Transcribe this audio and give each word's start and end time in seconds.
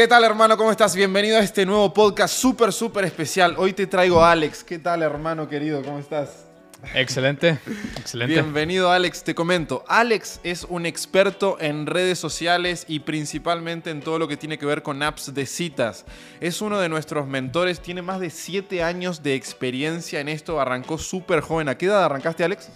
¿Qué 0.00 0.08
tal 0.08 0.24
hermano? 0.24 0.56
¿Cómo 0.56 0.70
estás? 0.70 0.96
Bienvenido 0.96 1.36
a 1.36 1.40
este 1.40 1.66
nuevo 1.66 1.92
podcast 1.92 2.34
súper, 2.34 2.72
súper 2.72 3.04
especial. 3.04 3.54
Hoy 3.58 3.74
te 3.74 3.86
traigo 3.86 4.24
a 4.24 4.32
Alex. 4.32 4.64
¿Qué 4.64 4.78
tal 4.78 5.02
hermano 5.02 5.46
querido? 5.46 5.82
¿Cómo 5.82 5.98
estás? 5.98 6.46
Excelente, 6.94 7.58
excelente. 7.98 8.32
Bienvenido 8.32 8.90
Alex, 8.90 9.22
te 9.24 9.34
comento. 9.34 9.84
Alex 9.88 10.40
es 10.42 10.64
un 10.64 10.86
experto 10.86 11.58
en 11.60 11.84
redes 11.84 12.18
sociales 12.18 12.86
y 12.88 13.00
principalmente 13.00 13.90
en 13.90 14.00
todo 14.00 14.18
lo 14.18 14.26
que 14.26 14.38
tiene 14.38 14.56
que 14.56 14.64
ver 14.64 14.82
con 14.82 15.02
apps 15.02 15.34
de 15.34 15.44
citas. 15.44 16.06
Es 16.40 16.62
uno 16.62 16.80
de 16.80 16.88
nuestros 16.88 17.26
mentores, 17.26 17.80
tiene 17.80 18.00
más 18.00 18.20
de 18.20 18.30
7 18.30 18.82
años 18.82 19.22
de 19.22 19.34
experiencia 19.34 20.20
en 20.20 20.30
esto, 20.30 20.62
arrancó 20.62 20.96
súper 20.96 21.42
joven. 21.42 21.68
¿A 21.68 21.76
qué 21.76 21.84
edad 21.84 22.04
arrancaste 22.04 22.42
Alex? 22.42 22.70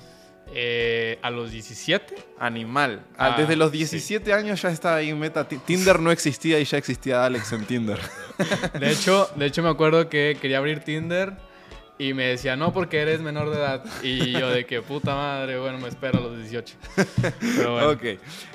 Eh, 0.57 1.19
a 1.23 1.31
los 1.31 1.51
17. 1.51 2.15
Animal. 2.39 3.05
Ah, 3.19 3.35
Desde 3.37 3.57
los 3.57 3.73
17 3.73 4.33
años 4.33 4.63
ya 4.63 4.71
está 4.71 4.95
ahí 4.95 5.13
meta. 5.13 5.49
Tinder 5.49 5.99
no 5.99 6.13
existía 6.13 6.61
y 6.61 6.65
ya 6.65 6.79
existía 6.79 7.25
Alex 7.25 7.53
en 7.53 7.65
Tinder. 7.65 7.99
De 8.79 8.91
hecho, 8.91 9.29
de 9.35 9.47
hecho 9.47 9.63
me 9.63 9.69
acuerdo 9.69 10.09
que 10.09 10.37
quería 10.41 10.59
abrir 10.59 10.81
Tinder 10.81 11.35
y 11.99 12.13
me 12.15 12.27
decía, 12.27 12.57
no, 12.57 12.73
porque 12.73 13.01
eres 13.01 13.21
menor 13.21 13.51
de 13.51 13.57
edad. 13.57 13.85
Y 14.03 14.33
yo 14.33 14.49
de 14.49 14.65
que 14.67 14.83
puta 14.83 15.15
madre, 15.15 15.59
bueno, 15.59 15.79
me 15.79 15.89
espero 15.89 16.19
a 16.19 16.23
los 16.23 16.39
18. 16.39 16.77
Pero 17.57 17.91
Ok, 17.91 18.03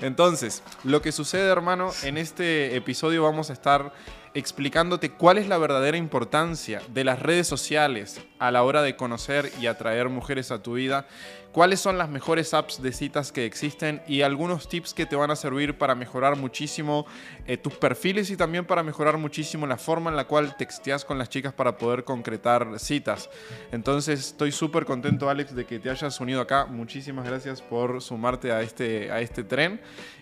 entonces, 0.02 0.62
lo 0.84 1.02
que 1.02 1.12
sucede, 1.12 1.50
hermano, 1.50 1.92
en 2.04 2.18
este 2.18 2.76
episodio 2.76 3.24
vamos 3.24 3.50
a 3.50 3.54
estar 3.54 3.94
explicándote 4.40 5.12
cuál 5.12 5.38
es 5.38 5.48
la 5.48 5.58
verdadera 5.58 5.98
importancia 5.98 6.82
de 6.94 7.04
las 7.04 7.20
redes 7.20 7.48
sociales 7.48 8.22
a 8.40 8.52
la 8.52 8.64
hora 8.64 8.82
de 8.82 8.96
conocer 8.96 9.52
y 9.62 9.68
atraer 9.68 10.10
mujeres 10.10 10.52
a 10.52 10.64
tu 10.64 10.74
vida 10.74 11.08
cuáles 11.52 11.80
son 11.80 11.98
las 11.98 12.10
mejores 12.10 12.54
apps 12.54 12.82
de 12.82 12.92
citas 12.92 13.32
que 13.32 13.46
existen 13.46 14.02
y 14.08 14.22
algunos 14.22 14.70
tips 14.70 14.94
que 14.94 15.06
te 15.06 15.16
van 15.16 15.32
a 15.32 15.36
servir 15.36 15.78
para 15.78 15.96
mejorar 15.96 16.36
muchísimo 16.36 17.06
eh, 17.48 17.58
tus 17.58 17.74
perfiles 17.74 18.30
y 18.30 18.38
también 18.38 18.66
para 18.66 18.84
mejorar 18.84 19.18
muchísimo 19.18 19.66
la 19.66 19.78
forma 19.78 20.10
en 20.10 20.16
la 20.16 20.26
cual 20.26 20.56
texteas 20.58 21.06
con 21.06 21.18
las 21.18 21.30
chicas 21.30 21.54
para 21.54 21.78
poder 21.78 22.04
concretar 22.04 22.80
citas. 22.80 23.30
Entonces 23.72 24.20
estoy 24.20 24.52
súper 24.52 24.86
contento 24.86 25.30
Alex 25.30 25.56
de 25.56 25.66
que 25.66 25.80
te 25.80 25.90
hayas 25.90 26.20
unido 26.20 26.42
acá. 26.42 26.66
Muchísimas 26.66 27.26
gracias 27.26 27.62
por 27.62 28.02
sumarte 28.02 28.52
a 28.52 28.62
este, 28.62 29.12
a 29.12 29.20
este 29.22 29.44
tren 29.44 29.82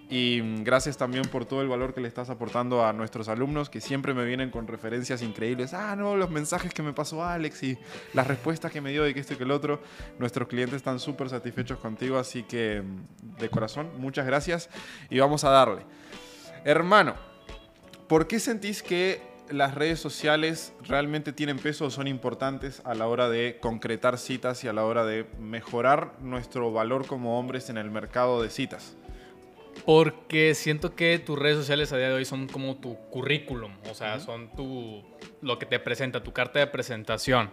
y 0.10 0.42
mm, 0.42 0.64
gracias 0.64 0.98
también 0.98 1.26
por 1.26 1.46
todo 1.46 1.62
el 1.62 1.68
valor 1.68 1.94
que 1.94 2.02
le 2.02 2.08
estás 2.08 2.30
aportando 2.30 2.86
a 2.86 2.94
nuestros 2.94 3.28
alumnos 3.28 3.70
que 3.70 3.82
siempre 3.82 4.14
me 4.14 4.26
vienen 4.26 4.50
con 4.50 4.68
referencias 4.68 5.22
increíbles. 5.22 5.74
Ah, 5.74 5.96
no, 5.96 6.16
los 6.16 6.30
mensajes 6.30 6.74
que 6.74 6.82
me 6.82 6.94
pasó 6.94 7.24
Alex 7.24 7.64
y 7.64 7.78
las 8.14 8.28
respuestas 8.28 8.72
que 8.72 8.82
me 8.82 8.92
dio 8.92 9.04
de 9.04 9.14
que 9.14 9.20
esto 9.20 9.34
y 9.34 9.38
que 9.38 9.44
el 9.44 9.52
otro. 9.52 9.82
Nuestros 10.20 10.48
clientes 10.48 10.78
están 10.78 11.00
súper 11.00 11.30
satisfechos 11.30 11.80
contigo, 11.80 12.18
así 12.18 12.44
que 12.44 12.82
mm, 12.82 13.38
de 13.40 13.50
corazón, 13.50 13.90
muchas 13.98 14.26
gracias 14.26 14.70
y 15.10 15.20
vamos 15.20 15.44
a 15.44 15.50
darle. 15.50 15.82
Hermano, 16.64 17.16
¿por 18.08 18.28
qué 18.28 18.40
sentís 18.40 18.82
que 18.82 19.22
las 19.50 19.76
redes 19.76 20.00
sociales 20.00 20.74
realmente 20.84 21.32
tienen 21.32 21.58
peso 21.58 21.86
o 21.86 21.90
son 21.90 22.08
importantes 22.08 22.82
a 22.84 22.94
la 22.94 23.08
hora 23.08 23.30
de 23.30 23.58
concretar 23.62 24.18
citas 24.18 24.64
y 24.64 24.68
a 24.68 24.74
la 24.74 24.84
hora 24.84 25.06
de 25.06 25.26
mejorar 25.40 26.14
nuestro 26.22 26.72
valor 26.72 27.06
como 27.08 27.40
hombres 27.40 27.70
en 27.70 27.78
el 27.78 27.90
mercado 27.90 28.42
de 28.42 28.50
citas? 28.50 28.96
Porque 29.86 30.54
siento 30.56 30.96
que 30.96 31.20
tus 31.20 31.38
redes 31.38 31.58
sociales 31.58 31.92
a 31.92 31.98
día 31.98 32.10
de 32.10 32.14
hoy 32.16 32.26
son 32.26 32.48
como 32.48 32.76
tu 32.78 32.98
currículum, 33.10 33.72
o 33.90 33.94
sea, 33.94 34.20
son 34.20 34.52
tu, 34.56 35.04
lo 35.42 35.58
que 35.60 35.66
te 35.66 35.80
presenta, 35.80 36.24
tu 36.24 36.34
carta 36.34 36.60
de 36.60 36.68
presentación. 36.68 37.50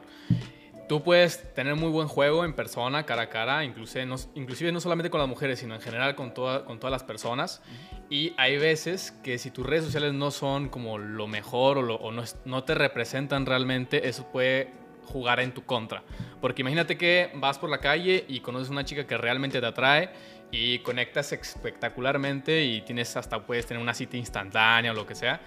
Tú 0.89 1.03
puedes 1.03 1.55
tener 1.55 1.77
muy 1.77 1.89
buen 1.89 2.09
juego 2.09 2.45
en 2.45 2.53
persona, 2.53 3.07
cara 3.07 3.23
a 3.23 3.29
cara, 3.31 3.65
inclusive 3.65 4.05
no, 4.05 4.17
inclusive 4.35 4.71
no 4.71 4.81
solamente 4.81 5.09
con 5.09 5.19
las 5.19 5.29
mujeres, 5.29 5.59
sino 5.59 5.75
en 5.75 5.81
general 5.81 6.15
con, 6.15 6.35
toda, 6.35 6.67
con 6.67 6.79
todas 6.79 6.93
las 6.93 7.03
personas. 7.03 7.63
Y 8.11 8.35
hay 8.37 8.59
veces 8.59 9.13
que 9.23 9.39
si 9.39 9.51
tus 9.51 9.65
redes 9.65 9.85
sociales 9.85 10.13
no 10.13 10.31
son 10.31 10.69
como 10.69 10.99
lo 10.99 11.27
mejor 11.27 11.79
o, 11.79 11.95
o 11.95 12.13
no, 12.13 12.25
no 12.45 12.65
te 12.65 12.75
representan 12.75 13.47
realmente, 13.47 14.09
eso 14.09 14.31
puede 14.31 14.73
jugar 15.05 15.41
en 15.41 15.53
tu 15.53 15.65
contra. 15.65 16.03
Porque 16.41 16.63
imagínate 16.63 16.99
que 16.99 17.31
vas 17.35 17.59
por 17.59 17.71
la 17.71 17.79
calle 17.79 18.25
y 18.29 18.41
conoces 18.41 18.69
una 18.69 18.85
chica 18.85 19.07
que 19.07 19.17
realmente 19.17 19.61
te 19.61 19.67
atrae 19.67 20.11
y 20.55 20.79
conectas 20.79 21.33
espectacularmente 21.33 22.63
y 22.63 22.83
tienes 22.83 23.17
hasta 23.17 23.45
puedes 23.45 23.67
tener 23.67 23.83
una 23.83 23.93
cita 23.93 24.17
instantánea 24.17 24.93
o 24.93 24.95
lo 24.95 25.05
que 25.05 25.17
sea. 25.17 25.41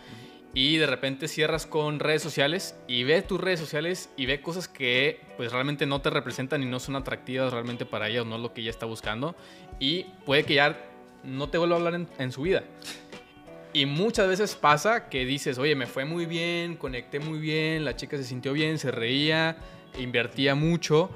Y 0.53 0.75
de 0.75 0.85
repente 0.85 1.29
cierras 1.29 1.65
con 1.65 1.99
redes 1.99 2.21
sociales 2.21 2.75
y 2.89 3.05
ves 3.05 3.25
tus 3.25 3.39
redes 3.39 3.57
sociales 3.57 4.09
y 4.17 4.25
ve 4.25 4.41
cosas 4.41 4.67
que 4.67 5.21
pues 5.37 5.53
realmente 5.53 5.85
no 5.85 6.01
te 6.01 6.09
representan 6.09 6.61
y 6.61 6.65
no 6.65 6.81
son 6.81 6.97
atractivas 6.97 7.53
realmente 7.53 7.85
para 7.85 8.09
ella 8.09 8.23
o 8.23 8.25
no 8.25 8.35
es 8.35 8.41
lo 8.41 8.53
que 8.53 8.59
ella 8.59 8.69
está 8.69 8.85
buscando. 8.85 9.33
Y 9.79 10.03
puede 10.25 10.43
que 10.43 10.55
ya 10.55 10.77
no 11.23 11.47
te 11.47 11.57
vuelva 11.57 11.75
a 11.75 11.77
hablar 11.77 11.95
en, 11.95 12.09
en 12.19 12.33
su 12.33 12.41
vida. 12.41 12.63
Y 13.71 13.85
muchas 13.85 14.27
veces 14.27 14.55
pasa 14.55 15.07
que 15.07 15.23
dices, 15.23 15.57
oye, 15.57 15.75
me 15.75 15.85
fue 15.85 16.03
muy 16.03 16.25
bien, 16.25 16.75
conecté 16.75 17.19
muy 17.19 17.39
bien, 17.39 17.85
la 17.85 17.95
chica 17.95 18.17
se 18.17 18.25
sintió 18.25 18.51
bien, 18.51 18.77
se 18.77 18.91
reía, 18.91 19.55
invertía 19.97 20.53
mucho 20.53 21.11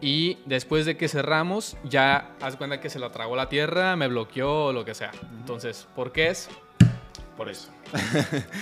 y 0.00 0.38
después 0.46 0.86
de 0.86 0.96
que 0.96 1.08
cerramos, 1.08 1.76
ya 1.84 2.32
haz 2.40 2.56
cuenta 2.56 2.80
que 2.80 2.90
se 2.90 2.98
la 2.98 3.10
tragó 3.10 3.36
la 3.36 3.48
tierra, 3.48 3.96
me 3.96 4.08
bloqueó 4.08 4.66
o 4.66 4.72
lo 4.72 4.84
que 4.84 4.94
sea. 4.94 5.12
Entonces, 5.38 5.86
¿por 5.94 6.12
qué 6.12 6.28
es? 6.28 6.48
Por 7.36 7.48
eso. 7.48 7.70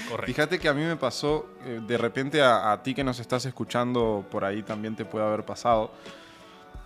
Correcto. 0.09 0.27
Fíjate 0.27 0.59
que 0.59 0.69
a 0.69 0.75
mí 0.75 0.83
me 0.83 0.97
pasó, 0.97 1.51
eh, 1.65 1.81
de 1.87 1.99
repente 1.99 2.41
a, 2.43 2.73
a, 2.73 2.83
ti 2.83 2.95
que 2.95 3.05
nos 3.05 3.19
estás 3.19 3.45
escuchando 3.45 4.25
por 4.31 4.45
ahí 4.45 4.63
también 4.63 4.97
te 4.97 5.05
puede 5.05 5.27
haber 5.27 5.45
pasado, 5.45 5.91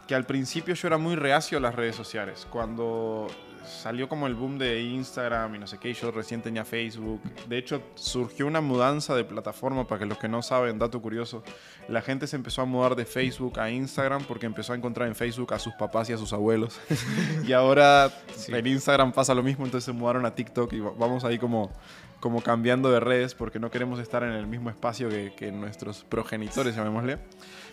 que 0.07 0.15
al 0.15 0.25
principio 0.25 0.75
yo 0.75 0.89
era 0.89 0.99
muy 0.99 1.17
reacio 1.17 1.59
a 1.59 1.61
las 1.61 1.75
redes 1.75 1.97
sociales. 1.97 2.47
Cuando 2.51 3.29
salió 3.67 4.09
como 4.09 4.27
el 4.27 4.35
boom 4.35 4.59
de 4.59 4.81
Instagram 4.83 5.55
y 5.55 5.59
no 5.59 5.67
sé 5.67 5.79
qué, 5.79 5.93
yo 5.93 6.11
recién 6.11 6.43
tenía 6.43 6.65
Facebook. 6.65 7.21
De 7.49 7.59
hecho, 7.59 7.83
surgió 7.95 8.47
una 8.47 8.61
mudanza 8.61 9.15
de 9.15 9.25
plataforma, 9.25 9.87
para 9.87 10.01
que 10.01 10.07
los 10.07 10.19
que 10.19 10.29
no 10.29 10.43
saben, 10.43 10.79
dato 10.79 11.01
curioso, 11.03 11.43
la 11.89 12.03
gente 12.03 12.27
se 12.27 12.37
empezó 12.37 12.63
a 12.63 12.65
mudar 12.65 12.97
de 12.97 13.05
Facebook 13.05 13.59
a 13.61 13.71
Instagram 13.71 14.25
porque 14.25 14.47
empezó 14.47 14.73
a 14.73 14.77
encontrar 14.77 15.09
en 15.09 15.15
Facebook 15.15 15.53
a 15.55 15.59
sus 15.59 15.75
papás 15.75 16.09
y 16.11 16.13
a 16.13 16.19
sus 16.19 16.33
abuelos. 16.33 16.81
y 17.47 17.53
ahora 17.53 18.11
en 18.49 18.67
Instagram 18.67 19.13
pasa 19.13 19.35
lo 19.35 19.43
mismo, 19.43 19.65
entonces 19.65 19.85
se 19.85 19.93
mudaron 19.93 20.25
a 20.27 20.35
TikTok 20.35 20.73
y 20.73 20.81
vamos 20.81 21.25
ahí 21.25 21.39
como, 21.39 21.73
como 22.21 22.43
cambiando 22.43 22.91
de 22.91 23.01
redes 23.01 23.35
porque 23.35 23.59
no 23.59 23.71
queremos 23.71 23.99
estar 24.01 24.23
en 24.23 24.33
el 24.33 24.47
mismo 24.47 24.71
espacio 24.71 25.09
que, 25.09 25.35
que 25.37 25.53
nuestros 25.53 26.05
progenitores, 26.05 26.75
llamémosle. 26.75 27.19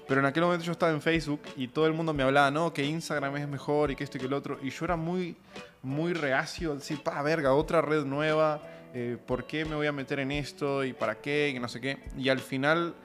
Pero 0.08 0.20
en 0.20 0.26
aquel 0.26 0.44
momento 0.44 0.66
yo 0.66 0.72
estaba 0.72 0.92
en 0.92 1.02
Facebook 1.02 1.42
y 1.56 1.68
todo 1.68 1.88
el 1.88 1.94
mundo 1.94 2.14
me 2.14 2.24
hablaba, 2.24 2.52
no, 2.52 2.74
que 2.74 2.84
Instagram 2.84 3.38
es 3.38 3.48
mejor 3.48 3.92
y 3.92 3.96
que 3.96 4.04
esto 4.04 4.18
y 4.18 4.22
que 4.22 4.28
el 4.28 4.34
otro. 4.34 4.60
Y 4.62 4.70
yo 4.70 4.86
era 4.86 4.96
muy, 4.96 5.38
muy 5.82 6.14
reacio, 6.14 6.76
decir, 6.76 7.02
pa, 7.02 7.22
verga, 7.22 7.54
otra 7.54 7.82
red 7.82 8.04
nueva, 8.04 8.62
eh, 8.94 9.18
¿por 9.26 9.46
qué 9.46 9.66
me 9.66 9.76
voy 9.76 9.88
a 9.88 9.92
meter 9.92 10.20
en 10.20 10.32
esto 10.32 10.84
y 10.84 10.94
para 10.94 11.22
qué 11.22 11.54
y 11.56 11.60
no 11.60 11.68
sé 11.68 11.80
qué? 11.80 12.00
Y 12.18 12.30
al 12.30 12.40
final, 12.40 12.96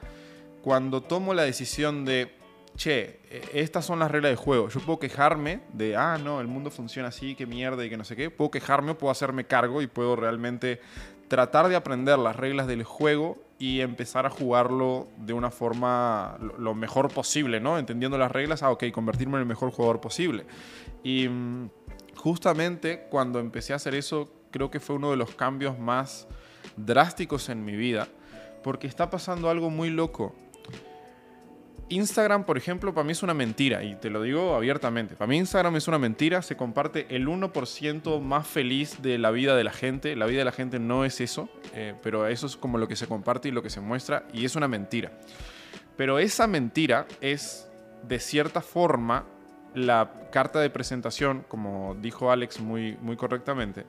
cuando 0.61 1.01
tomo 1.01 1.33
la 1.33 1.43
decisión 1.43 2.03
de, 2.03 2.33
che, 2.75 3.19
eh, 3.29 3.41
estas 3.53 3.85
son 3.85 3.99
las 3.99 4.11
reglas 4.11 4.31
de 4.31 4.35
juego, 4.35 4.67
yo 4.69 4.81
puedo 4.81 4.99
quejarme 4.99 5.61
de, 5.73 5.95
ah, 5.95 6.17
no, 6.21 6.41
el 6.41 6.47
mundo 6.47 6.69
funciona 6.69 7.09
así, 7.09 7.33
qué 7.33 7.45
mierda 7.45 7.85
y 7.85 7.89
que 7.89 7.97
no 7.97 8.03
sé 8.03 8.15
qué, 8.15 8.29
puedo 8.29 8.51
quejarme 8.51 8.93
puedo 8.93 9.11
hacerme 9.11 9.45
cargo 9.45 9.81
y 9.81 9.87
puedo 9.87 10.15
realmente 10.15 10.81
tratar 11.29 11.69
de 11.69 11.77
aprender 11.77 12.19
las 12.19 12.35
reglas 12.35 12.67
del 12.67 12.83
juego 12.83 13.37
y 13.59 13.81
empezar 13.81 14.25
a 14.25 14.29
jugarlo 14.29 15.07
de 15.17 15.33
una 15.33 15.51
forma 15.51 16.37
lo 16.57 16.73
mejor 16.73 17.13
posible, 17.13 17.59
¿no? 17.59 17.77
Entendiendo 17.77 18.17
las 18.17 18.31
reglas, 18.31 18.63
ah, 18.63 18.71
ok, 18.71 18.85
convertirme 18.91 19.35
en 19.35 19.41
el 19.41 19.45
mejor 19.45 19.71
jugador 19.71 20.01
posible. 20.01 20.45
Y 21.03 21.29
mm, 21.29 21.69
justamente 22.15 23.05
cuando 23.09 23.39
empecé 23.39 23.73
a 23.73 23.77
hacer 23.77 23.95
eso, 23.95 24.29
creo 24.51 24.71
que 24.71 24.79
fue 24.79 24.95
uno 24.95 25.11
de 25.11 25.17
los 25.17 25.35
cambios 25.35 25.77
más 25.77 26.27
drásticos 26.75 27.49
en 27.49 27.63
mi 27.63 27.75
vida, 27.75 28.07
porque 28.63 28.87
está 28.87 29.09
pasando 29.09 29.49
algo 29.49 29.69
muy 29.69 29.89
loco. 29.89 30.35
Instagram, 31.89 32.45
por 32.45 32.57
ejemplo, 32.57 32.93
para 32.93 33.03
mí 33.03 33.11
es 33.11 33.23
una 33.23 33.33
mentira, 33.33 33.83
y 33.83 33.95
te 33.95 34.09
lo 34.09 34.21
digo 34.21 34.55
abiertamente. 34.55 35.15
Para 35.15 35.27
mí 35.27 35.37
Instagram 35.37 35.75
es 35.75 35.87
una 35.87 35.99
mentira, 35.99 36.41
se 36.41 36.55
comparte 36.55 37.07
el 37.09 37.27
1% 37.27 38.21
más 38.21 38.47
feliz 38.47 39.01
de 39.01 39.17
la 39.17 39.31
vida 39.31 39.55
de 39.55 39.63
la 39.63 39.71
gente. 39.73 40.15
La 40.15 40.25
vida 40.25 40.39
de 40.39 40.45
la 40.45 40.51
gente 40.51 40.79
no 40.79 41.05
es 41.05 41.19
eso, 41.19 41.49
eh, 41.73 41.95
pero 42.03 42.27
eso 42.27 42.47
es 42.47 42.55
como 42.57 42.77
lo 42.77 42.87
que 42.87 42.95
se 42.95 43.07
comparte 43.07 43.49
y 43.49 43.51
lo 43.51 43.63
que 43.63 43.69
se 43.69 43.81
muestra, 43.81 44.25
y 44.33 44.45
es 44.45 44.55
una 44.55 44.67
mentira. 44.67 45.11
Pero 45.97 46.19
esa 46.19 46.47
mentira 46.47 47.07
es, 47.21 47.67
de 48.07 48.19
cierta 48.19 48.61
forma, 48.61 49.25
la 49.73 50.11
carta 50.31 50.59
de 50.59 50.69
presentación, 50.69 51.43
como 51.47 51.95
dijo 51.99 52.31
Alex 52.31 52.59
muy, 52.59 52.97
muy 53.01 53.15
correctamente, 53.15 53.85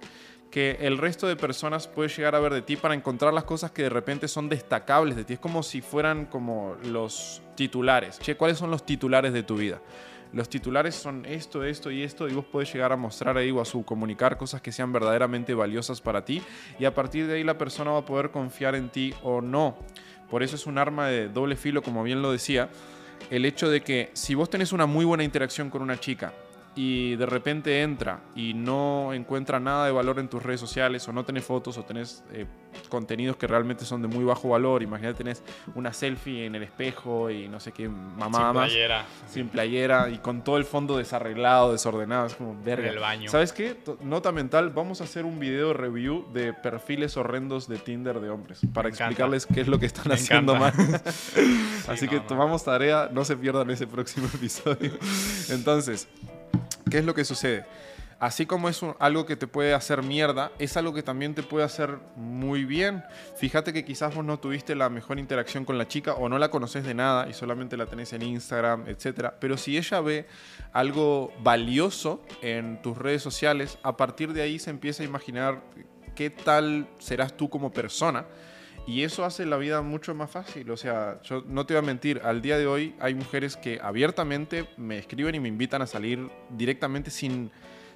que 0.50 0.78
el 0.80 0.98
resto 0.98 1.28
de 1.28 1.36
personas 1.36 1.86
puede 1.86 2.08
llegar 2.08 2.34
a 2.34 2.40
ver 2.40 2.52
de 2.52 2.62
ti 2.62 2.76
para 2.76 2.94
encontrar 2.94 3.32
las 3.32 3.44
cosas 3.44 3.70
que 3.70 3.82
de 3.82 3.88
repente 3.88 4.26
son 4.26 4.48
destacables 4.48 5.16
de 5.16 5.24
ti. 5.24 5.34
Es 5.34 5.38
como 5.38 5.62
si 5.62 5.80
fueran 5.80 6.26
como 6.26 6.76
los 6.84 7.40
titulares. 7.54 8.18
Che, 8.18 8.36
¿cuáles 8.36 8.58
son 8.58 8.70
los 8.70 8.84
titulares 8.84 9.32
de 9.32 9.42
tu 9.42 9.56
vida? 9.56 9.80
Los 10.32 10.48
titulares 10.48 10.94
son 10.94 11.24
esto, 11.26 11.64
esto 11.64 11.90
y 11.90 12.02
esto 12.02 12.28
y 12.28 12.34
vos 12.34 12.44
podés 12.44 12.72
llegar 12.72 12.92
a 12.92 12.96
mostrar 12.96 13.36
ahí 13.36 13.50
o 13.50 13.60
a 13.60 13.64
su 13.64 13.84
comunicar 13.84 14.36
cosas 14.36 14.60
que 14.60 14.70
sean 14.70 14.92
verdaderamente 14.92 15.54
valiosas 15.54 16.00
para 16.00 16.24
ti 16.24 16.40
y 16.78 16.84
a 16.84 16.94
partir 16.94 17.26
de 17.26 17.34
ahí 17.34 17.44
la 17.44 17.58
persona 17.58 17.90
va 17.90 17.98
a 17.98 18.04
poder 18.04 18.30
confiar 18.30 18.76
en 18.76 18.90
ti 18.90 19.12
o 19.22 19.40
no. 19.40 19.76
Por 20.30 20.44
eso 20.44 20.54
es 20.54 20.66
un 20.66 20.78
arma 20.78 21.08
de 21.08 21.28
doble 21.28 21.56
filo, 21.56 21.82
como 21.82 22.04
bien 22.04 22.22
lo 22.22 22.30
decía, 22.30 22.68
el 23.30 23.44
hecho 23.44 23.68
de 23.68 23.80
que 23.80 24.10
si 24.12 24.36
vos 24.36 24.48
tenés 24.48 24.72
una 24.72 24.86
muy 24.86 25.04
buena 25.04 25.24
interacción 25.24 25.68
con 25.68 25.82
una 25.82 25.98
chica 25.98 26.32
y 26.76 27.16
de 27.16 27.26
repente 27.26 27.82
entra 27.82 28.20
y 28.36 28.54
no 28.54 29.12
encuentra 29.12 29.58
nada 29.58 29.86
de 29.86 29.92
valor 29.92 30.18
en 30.20 30.28
tus 30.28 30.42
redes 30.42 30.60
sociales 30.60 31.06
o 31.08 31.12
no 31.12 31.24
tenés 31.24 31.44
fotos 31.44 31.76
o 31.78 31.82
tenés 31.84 32.22
eh, 32.32 32.46
contenidos 32.88 33.36
que 33.36 33.48
realmente 33.48 33.84
son 33.84 34.02
de 34.02 34.08
muy 34.08 34.24
bajo 34.24 34.48
valor, 34.50 34.82
imagínate 34.82 35.18
tenés 35.18 35.42
una 35.74 35.92
selfie 35.92 36.46
en 36.46 36.54
el 36.54 36.62
espejo 36.62 37.28
y 37.28 37.48
no 37.48 37.58
sé 37.58 37.72
qué 37.72 37.88
mamá 37.88 38.52
Sin 38.52 38.52
playera. 38.52 39.04
sin 39.28 39.48
playera 39.48 40.08
y 40.10 40.18
con 40.18 40.44
todo 40.44 40.56
el 40.58 40.64
fondo 40.64 40.96
desarreglado, 40.96 41.72
desordenado, 41.72 42.26
es 42.26 42.34
como 42.36 42.56
verga. 42.62 42.86
En 42.86 42.94
el 42.94 43.00
baño. 43.00 43.30
¿Sabes 43.30 43.52
qué? 43.52 43.76
Nota 44.02 44.30
mental, 44.30 44.70
vamos 44.70 45.00
a 45.00 45.04
hacer 45.04 45.24
un 45.24 45.40
video 45.40 45.72
review 45.72 46.24
de 46.32 46.52
perfiles 46.52 47.16
horrendos 47.16 47.66
de 47.68 47.78
Tinder 47.78 48.20
de 48.20 48.30
hombres 48.30 48.60
para 48.72 48.88
Me 48.88 48.94
encanta. 48.94 49.04
explicarles 49.06 49.46
qué 49.46 49.60
es 49.62 49.68
lo 49.68 49.78
que 49.80 49.86
están 49.86 50.06
Me 50.06 50.14
haciendo 50.14 50.54
mal. 50.54 50.72
encanta. 50.78 51.10
Así 51.88 52.04
no, 52.04 52.10
que 52.12 52.16
no. 52.18 52.22
tomamos 52.26 52.62
tarea, 52.64 53.10
no 53.12 53.24
se 53.24 53.36
pierdan 53.36 53.68
ese 53.70 53.88
próximo 53.88 54.28
episodio. 54.34 54.92
Entonces, 55.50 56.08
¿qué 56.90 56.98
es 56.98 57.04
lo 57.04 57.14
que 57.14 57.24
sucede? 57.24 57.64
Así 58.20 58.44
como 58.44 58.68
es 58.68 58.82
algo 58.98 59.24
que 59.24 59.34
te 59.34 59.46
puede 59.46 59.72
hacer 59.72 60.02
mierda, 60.02 60.52
es 60.58 60.76
algo 60.76 60.92
que 60.92 61.02
también 61.02 61.34
te 61.34 61.42
puede 61.42 61.64
hacer 61.64 61.96
muy 62.16 62.66
bien. 62.66 63.02
Fíjate 63.38 63.72
que 63.72 63.82
quizás 63.82 64.14
vos 64.14 64.22
no 64.22 64.38
tuviste 64.38 64.74
la 64.74 64.90
mejor 64.90 65.18
interacción 65.18 65.64
con 65.64 65.78
la 65.78 65.88
chica 65.88 66.12
o 66.12 66.28
no 66.28 66.38
la 66.38 66.50
conoces 66.50 66.84
de 66.84 66.92
nada 66.92 67.30
y 67.30 67.32
solamente 67.32 67.78
la 67.78 67.86
tenés 67.86 68.12
en 68.12 68.20
Instagram, 68.20 68.86
etc. 68.88 69.30
Pero 69.40 69.56
si 69.56 69.78
ella 69.78 70.02
ve 70.02 70.26
algo 70.74 71.32
valioso 71.42 72.22
en 72.42 72.82
tus 72.82 72.98
redes 72.98 73.22
sociales, 73.22 73.78
a 73.82 73.96
partir 73.96 74.34
de 74.34 74.42
ahí 74.42 74.58
se 74.58 74.68
empieza 74.68 75.02
a 75.02 75.06
imaginar 75.06 75.62
qué 76.14 76.28
tal 76.28 76.90
serás 76.98 77.34
tú 77.38 77.48
como 77.48 77.72
persona. 77.72 78.26
Y 78.86 79.04
eso 79.04 79.24
hace 79.24 79.46
la 79.46 79.56
vida 79.56 79.82
mucho 79.82 80.14
más 80.14 80.30
fácil. 80.30 80.70
O 80.70 80.76
sea, 80.76 81.20
yo 81.22 81.44
no 81.46 81.66
te 81.66 81.74
voy 81.74 81.82
a 81.82 81.86
mentir, 81.86 82.20
al 82.24 82.42
día 82.42 82.58
de 82.58 82.66
hoy 82.66 82.94
hay 82.98 83.14
mujeres 83.14 83.56
que 83.56 83.78
abiertamente 83.82 84.66
me 84.76 84.98
escriben 84.98 85.34
y 85.34 85.40
me 85.40 85.48
invitan 85.48 85.82
a 85.82 85.86
salir 85.86 86.28
directamente 86.50 87.10
sin, 87.10 87.50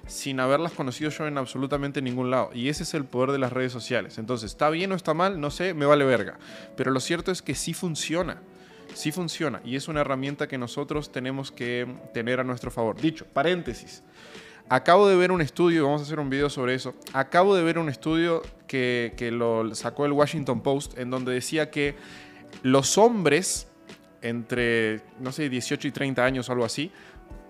sin 0.07 0.39
haberlas 0.39 0.73
conocido 0.73 1.09
yo 1.09 1.27
en 1.27 1.37
absolutamente 1.37 2.01
ningún 2.01 2.31
lado. 2.31 2.51
Y 2.53 2.69
ese 2.69 2.83
es 2.83 2.93
el 2.93 3.05
poder 3.05 3.31
de 3.31 3.39
las 3.39 3.51
redes 3.51 3.71
sociales. 3.71 4.17
Entonces, 4.17 4.51
¿está 4.51 4.69
bien 4.69 4.91
o 4.91 4.95
está 4.95 5.13
mal? 5.13 5.39
No 5.41 5.51
sé, 5.51 5.73
me 5.73 5.85
vale 5.85 6.05
verga. 6.05 6.37
Pero 6.77 6.91
lo 6.91 6.99
cierto 6.99 7.31
es 7.31 7.41
que 7.41 7.55
sí 7.55 7.73
funciona. 7.73 8.41
Sí 8.93 9.11
funciona. 9.11 9.61
Y 9.65 9.75
es 9.75 9.87
una 9.87 10.01
herramienta 10.01 10.47
que 10.47 10.57
nosotros 10.57 11.11
tenemos 11.11 11.51
que 11.51 11.87
tener 12.13 12.39
a 12.39 12.43
nuestro 12.43 12.71
favor. 12.71 12.99
Dicho, 13.01 13.25
paréntesis. 13.25 14.03
Acabo 14.67 15.07
de 15.07 15.15
ver 15.15 15.31
un 15.31 15.41
estudio, 15.41 15.85
vamos 15.85 16.01
a 16.01 16.03
hacer 16.05 16.19
un 16.19 16.29
video 16.29 16.49
sobre 16.49 16.73
eso. 16.73 16.95
Acabo 17.13 17.55
de 17.55 17.63
ver 17.63 17.77
un 17.77 17.89
estudio 17.89 18.41
que, 18.67 19.13
que 19.15 19.31
lo 19.31 19.75
sacó 19.75 20.05
el 20.05 20.11
Washington 20.11 20.61
Post, 20.61 20.97
en 20.97 21.11
donde 21.11 21.33
decía 21.33 21.69
que 21.69 21.95
los 22.63 22.97
hombres 22.97 23.67
entre, 24.25 25.01
no 25.19 25.31
sé, 25.31 25.49
18 25.49 25.87
y 25.87 25.91
30 25.91 26.23
años 26.23 26.49
o 26.49 26.51
algo 26.51 26.65
así, 26.65 26.91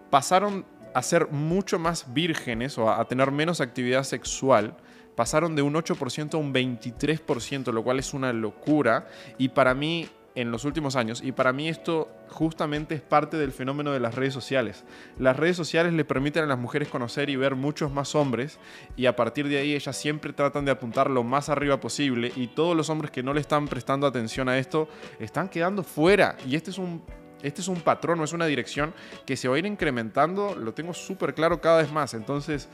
pasaron 0.09 0.65
a 0.93 1.01
ser 1.01 1.29
mucho 1.31 1.79
más 1.79 2.13
vírgenes 2.13 2.77
o 2.77 2.91
a 2.91 3.05
tener 3.07 3.31
menos 3.31 3.61
actividad 3.61 4.03
sexual. 4.03 4.75
Pasaron 5.15 5.55
de 5.55 5.61
un 5.61 5.73
8% 5.73 6.33
a 6.33 6.37
un 6.37 6.53
23%, 6.53 7.71
lo 7.71 7.83
cual 7.83 7.99
es 7.99 8.13
una 8.13 8.33
locura. 8.33 9.07
Y 9.37 9.49
para 9.49 9.73
mí, 9.73 10.09
en 10.35 10.51
los 10.51 10.65
últimos 10.65 10.95
años, 10.95 11.21
y 11.23 11.31
para 11.31 11.53
mí 11.53 11.69
esto 11.69 12.09
justamente 12.29 12.95
es 12.95 13.01
parte 13.01 13.37
del 13.37 13.51
fenómeno 13.51 13.91
de 13.91 13.99
las 13.99 14.13
redes 14.15 14.33
sociales. 14.33 14.83
Las 15.17 15.37
redes 15.37 15.55
sociales 15.55 15.93
le 15.93 16.05
permiten 16.05 16.43
a 16.43 16.47
las 16.47 16.59
mujeres 16.59 16.89
conocer 16.89 17.29
y 17.29 17.35
ver 17.35 17.55
muchos 17.55 17.91
más 17.91 18.15
hombres, 18.15 18.59
y 18.95 19.05
a 19.05 19.15
partir 19.15 19.47
de 19.47 19.57
ahí 19.57 19.73
ellas 19.73 19.95
siempre 19.95 20.33
tratan 20.33 20.65
de 20.65 20.71
apuntar 20.71 21.09
lo 21.09 21.23
más 21.23 21.49
arriba 21.49 21.79
posible, 21.79 22.31
y 22.35 22.47
todos 22.47 22.75
los 22.75 22.89
hombres 22.89 23.11
que 23.11 23.23
no 23.23 23.33
le 23.33 23.41
están 23.41 23.67
prestando 23.67 24.05
atención 24.05 24.49
a 24.49 24.57
esto 24.57 24.89
están 25.19 25.49
quedando 25.49 25.83
fuera. 25.83 26.35
Y 26.45 26.55
este 26.55 26.71
es 26.71 26.77
un 26.77 27.01
este 27.41 27.61
es 27.61 27.67
un 27.67 27.81
patrón, 27.81 28.17
no 28.17 28.23
es 28.23 28.33
una 28.33 28.47
dirección 28.47 28.93
que 29.23 29.37
se 29.37 29.47
va 29.47 29.55
a 29.55 29.59
ir 29.59 29.67
incrementando, 29.67 30.55
lo 30.55 30.73
tengo 30.73 30.95
súper 30.95 31.35
claro 31.35 31.61
cada 31.61 31.77
vez 31.77 31.91
más. 31.91 32.15
Entonces, 32.15 32.69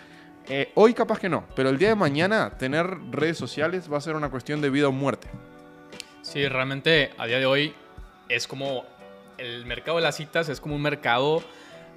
eh, 0.48 0.72
hoy 0.76 0.94
capaz 0.94 1.20
que 1.20 1.28
no, 1.28 1.46
pero 1.56 1.70
el 1.70 1.78
día 1.78 1.90
de 1.90 1.96
mañana 1.96 2.58
tener 2.58 2.88
redes 3.12 3.38
sociales 3.38 3.92
va 3.92 3.98
a 3.98 4.02
ser 4.02 4.16
una 4.16 4.30
cuestión 4.30 4.62
de 4.62 4.70
vida 4.70 4.88
o 4.88 4.92
muerte. 4.92 5.28
Sí, 6.32 6.48
realmente 6.48 7.12
a 7.18 7.26
día 7.28 7.40
de 7.40 7.46
hoy 7.46 7.74
es 8.30 8.48
como 8.48 8.86
el 9.38 9.66
mercado 9.66 9.98
de 9.98 10.04
las 10.04 10.16
citas 10.16 10.48
es 10.48 10.62
como 10.62 10.76
un 10.76 10.82
mercado, 10.82 11.44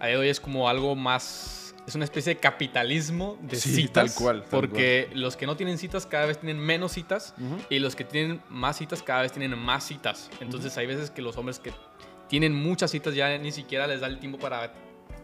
a 0.00 0.06
día 0.06 0.16
de 0.16 0.22
hoy 0.22 0.28
es 0.28 0.40
como 0.40 0.68
algo 0.68 0.96
más, 0.96 1.72
es 1.86 1.94
una 1.94 2.04
especie 2.04 2.34
de 2.34 2.40
capitalismo 2.40 3.38
de 3.42 3.54
Sí, 3.56 3.72
citas. 3.74 4.12
tal 4.12 4.22
cual, 4.24 4.40
tal 4.42 4.50
porque 4.50 5.08
los 5.14 5.36
que 5.36 5.46
no 5.46 5.56
tienen 5.56 5.78
citas 5.78 6.04
cada 6.06 6.26
vez 6.26 6.38
tienen 6.38 6.58
menos 6.58 6.90
citas 6.92 7.32
y 7.70 7.78
los 7.78 7.94
que 7.94 8.02
tienen 8.02 8.40
más 8.48 8.78
citas 8.78 9.04
cada 9.04 9.22
vez 9.22 9.30
tienen 9.30 9.56
más 9.56 9.84
citas. 9.86 10.30
Entonces 10.40 10.76
hay 10.78 10.86
veces 10.86 11.10
que 11.12 11.22
los 11.22 11.36
hombres 11.36 11.60
que 11.60 11.72
tienen 12.28 12.54
muchas 12.54 12.90
citas 12.90 13.14
ya 13.14 13.38
ni 13.38 13.52
siquiera 13.52 13.86
les 13.86 14.00
da 14.00 14.08
el 14.08 14.18
tiempo 14.18 14.38
para 14.38 14.72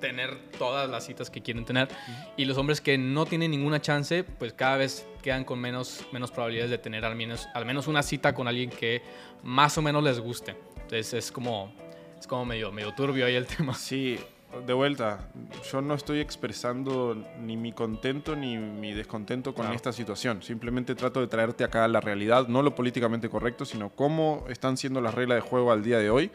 tener 0.00 0.38
todas 0.58 0.88
las 0.91 1.05
citas 1.06 1.31
que 1.31 1.41
quieren 1.43 1.64
tener. 1.64 1.88
Y 2.37 2.44
los 2.47 2.56
hombres 2.58 2.81
que 2.81 2.99
no 2.99 3.26
tienen 3.26 3.50
ninguna 3.50 3.81
chance, 3.81 4.25
pues 4.25 4.52
cada 4.52 4.76
vez 4.79 5.06
quedan 5.23 5.44
con 5.44 5.61
menos, 5.61 6.05
menos 6.12 6.31
probabilidades 6.31 6.70
de 6.70 6.79
tener 6.79 7.05
al 7.05 7.14
menos, 7.14 7.49
al 7.55 7.64
menos 7.67 7.87
una 7.87 8.02
cita 8.02 8.35
con 8.35 8.49
alguien 8.49 8.70
que 8.70 9.02
más 9.43 9.76
o 9.79 9.82
menos 9.82 10.02
les 10.02 10.19
guste. 10.19 10.56
Entonces 10.76 11.12
es 11.12 11.31
como, 11.32 11.73
es 12.19 12.26
como 12.26 12.44
medio, 12.44 12.73
medio 12.73 12.93
turbio 12.94 13.26
ahí 13.26 13.35
el 13.35 13.47
tema. 13.56 13.75
Sí, 13.75 14.19
de 14.67 14.73
vuelta, 14.73 15.29
yo 15.70 15.81
no 15.81 15.94
estoy 15.94 16.19
expresando 16.19 17.14
ni 17.41 17.56
mi 17.56 17.70
contento 17.73 18.35
ni 18.35 18.56
mi 18.58 18.93
descontento 18.93 19.55
con 19.55 19.62
Claro. 19.67 19.76
esta 19.76 19.93
situación. 19.93 20.43
Simplemente 20.43 20.97
trato 20.97 21.20
de 21.20 21.29
traerte 21.29 21.62
acá 21.62 21.87
la 21.87 22.00
realidad, 22.00 22.49
no 22.49 22.61
lo 22.62 22.75
políticamente 22.75 23.29
correcto, 23.29 23.64
sino 23.64 23.91
cómo 23.91 24.44
están 24.49 24.76
siendo 24.76 25.00
las 25.00 25.14
reglas 25.14 25.37
de 25.37 25.49
juego 25.49 25.70
al 25.70 25.85
día 25.85 25.99
de 25.99 26.11
hoy. 26.11 26.32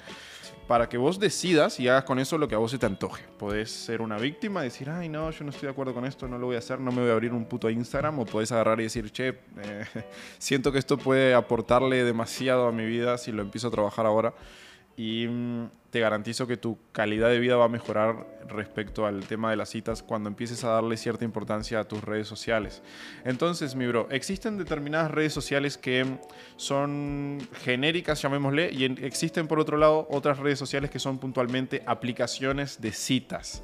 Para 0.67 0.89
que 0.89 0.97
vos 0.97 1.19
decidas 1.19 1.79
y 1.79 1.87
hagas 1.87 2.05
con 2.05 2.17
eso 2.17 2.39
lo 2.39 2.47
que 2.47 2.55
a 2.55 2.57
vos 2.57 2.71
se 2.71 2.79
te 2.79 2.87
antoje. 2.87 3.23
Podés 3.37 3.69
ser 3.69 4.01
una 4.01 4.17
víctima 4.17 4.63
decir, 4.63 4.89
ay, 4.89 5.09
no, 5.09 5.29
yo 5.29 5.43
no 5.43 5.51
estoy 5.51 5.67
de 5.67 5.71
acuerdo 5.71 5.93
con 5.93 6.05
esto, 6.05 6.27
no 6.27 6.39
lo 6.39 6.47
voy 6.47 6.55
a 6.55 6.59
hacer, 6.59 6.79
no 6.79 6.91
me 6.91 7.01
voy 7.01 7.11
a 7.11 7.13
abrir 7.13 7.33
un 7.33 7.45
puto 7.45 7.69
Instagram. 7.69 8.19
O 8.19 8.25
podés 8.25 8.51
agarrar 8.51 8.79
y 8.79 8.83
decir, 8.83 9.11
che, 9.11 9.27
eh, 9.61 9.85
siento 10.39 10.71
que 10.71 10.79
esto 10.79 10.97
puede 10.97 11.35
aportarle 11.35 12.03
demasiado 12.03 12.67
a 12.67 12.71
mi 12.71 12.85
vida 12.85 13.19
si 13.19 13.31
lo 13.31 13.43
empiezo 13.43 13.67
a 13.67 13.71
trabajar 13.71 14.07
ahora 14.07 14.33
y 14.97 15.27
mm, 15.27 15.69
te 15.89 15.99
garantizo 15.99 16.47
que 16.47 16.57
tu 16.57 16.77
calidad 16.91 17.29
de 17.29 17.39
vida 17.39 17.55
va 17.55 17.65
a 17.65 17.69
mejorar 17.69 18.25
respecto 18.47 19.05
al 19.05 19.25
tema 19.25 19.49
de 19.49 19.55
las 19.57 19.69
citas 19.69 20.03
cuando 20.03 20.29
empieces 20.29 20.63
a 20.63 20.69
darle 20.69 20.97
cierta 20.97 21.23
importancia 21.25 21.79
a 21.79 21.83
tus 21.85 22.03
redes 22.03 22.27
sociales. 22.27 22.81
Entonces, 23.23 23.75
mi 23.75 23.87
bro, 23.87 24.07
existen 24.11 24.57
determinadas 24.57 25.11
redes 25.11 25.33
sociales 25.33 25.77
que 25.77 26.05
son 26.57 27.39
genéricas, 27.63 28.21
llamémosle, 28.21 28.71
y 28.71 28.85
en- 28.85 29.03
existen 29.03 29.47
por 29.47 29.59
otro 29.59 29.77
lado 29.77 30.07
otras 30.09 30.39
redes 30.39 30.59
sociales 30.59 30.89
que 30.91 30.99
son 30.99 31.17
puntualmente 31.17 31.81
aplicaciones 31.85 32.79
de 32.81 32.91
citas. 32.91 33.63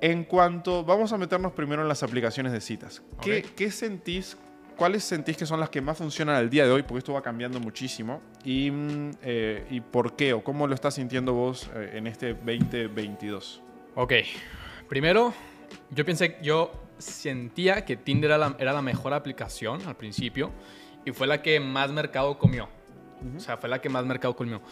En 0.00 0.24
cuanto, 0.24 0.84
vamos 0.84 1.12
a 1.12 1.18
meternos 1.18 1.52
primero 1.52 1.82
en 1.82 1.88
las 1.88 2.02
aplicaciones 2.02 2.52
de 2.52 2.60
citas. 2.60 3.02
¿Qué, 3.20 3.42
qué 3.56 3.70
sentís? 3.70 4.36
¿Cuáles 4.78 5.02
sentís 5.02 5.36
que 5.36 5.44
son 5.44 5.58
las 5.58 5.70
que 5.70 5.80
más 5.80 5.98
funcionan 5.98 6.36
al 6.36 6.48
día 6.48 6.64
de 6.64 6.70
hoy? 6.70 6.84
Porque 6.84 6.98
esto 6.98 7.12
va 7.12 7.20
cambiando 7.20 7.58
muchísimo. 7.58 8.22
¿Y, 8.44 8.70
mm, 8.70 9.10
eh, 9.22 9.66
¿y 9.70 9.80
por 9.80 10.14
qué? 10.14 10.32
¿O 10.32 10.44
cómo 10.44 10.68
lo 10.68 10.74
estás 10.76 10.94
sintiendo 10.94 11.32
vos 11.32 11.68
eh, 11.74 11.94
en 11.94 12.06
este 12.06 12.34
2022? 12.34 13.60
Ok, 13.96 14.12
primero, 14.88 15.34
yo 15.90 16.04
pensé, 16.04 16.38
yo 16.42 16.70
sentía 16.96 17.84
que 17.84 17.96
Tinder 17.96 18.30
era 18.30 18.38
la, 18.38 18.56
era 18.60 18.72
la 18.72 18.80
mejor 18.80 19.14
aplicación 19.14 19.84
al 19.84 19.96
principio 19.96 20.52
y 21.04 21.10
fue 21.10 21.26
la 21.26 21.42
que 21.42 21.58
más 21.58 21.90
mercado 21.90 22.38
comió. 22.38 22.68
O 23.36 23.40
sea, 23.40 23.56
fue 23.56 23.68
la 23.68 23.80
que 23.80 23.88
más 23.88 24.06
mercado 24.06 24.36
comió. 24.36 24.62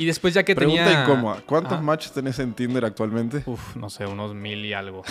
Y 0.00 0.06
después 0.06 0.32
ya 0.32 0.42
que 0.42 0.54
Pregunta 0.54 0.82
tenía... 0.82 1.02
incómoda. 1.02 1.42
¿Cuántos 1.44 1.82
matches 1.82 2.12
tenés 2.12 2.38
en 2.38 2.54
Tinder 2.54 2.86
actualmente? 2.86 3.42
Uf, 3.44 3.76
no 3.76 3.90
sé, 3.90 4.06
unos 4.06 4.34
mil 4.34 4.64
y 4.64 4.72
algo. 4.72 5.02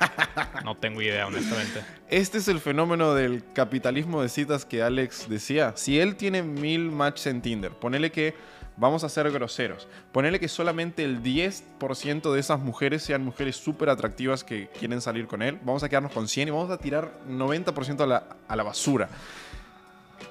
no 0.64 0.74
tengo 0.74 1.02
idea, 1.02 1.26
honestamente. 1.26 1.82
Este 2.08 2.38
es 2.38 2.48
el 2.48 2.58
fenómeno 2.58 3.12
del 3.12 3.44
capitalismo 3.52 4.22
de 4.22 4.30
citas 4.30 4.64
que 4.64 4.82
Alex 4.82 5.28
decía. 5.28 5.74
Si 5.76 6.00
él 6.00 6.16
tiene 6.16 6.42
mil 6.42 6.90
matches 6.90 7.26
en 7.26 7.42
Tinder, 7.42 7.72
ponele 7.72 8.10
que 8.10 8.34
vamos 8.78 9.04
a 9.04 9.10
ser 9.10 9.30
groseros. 9.30 9.86
Ponele 10.12 10.40
que 10.40 10.48
solamente 10.48 11.04
el 11.04 11.22
10% 11.22 12.32
de 12.32 12.40
esas 12.40 12.58
mujeres 12.58 13.02
sean 13.02 13.22
mujeres 13.22 13.56
súper 13.56 13.90
atractivas 13.90 14.44
que 14.44 14.68
quieren 14.78 15.02
salir 15.02 15.26
con 15.26 15.42
él. 15.42 15.58
Vamos 15.62 15.82
a 15.82 15.90
quedarnos 15.90 16.12
con 16.12 16.26
100 16.26 16.48
y 16.48 16.50
vamos 16.50 16.70
a 16.70 16.78
tirar 16.78 17.12
90% 17.28 18.00
a 18.00 18.06
la, 18.06 18.24
a 18.48 18.56
la 18.56 18.62
basura. 18.62 19.10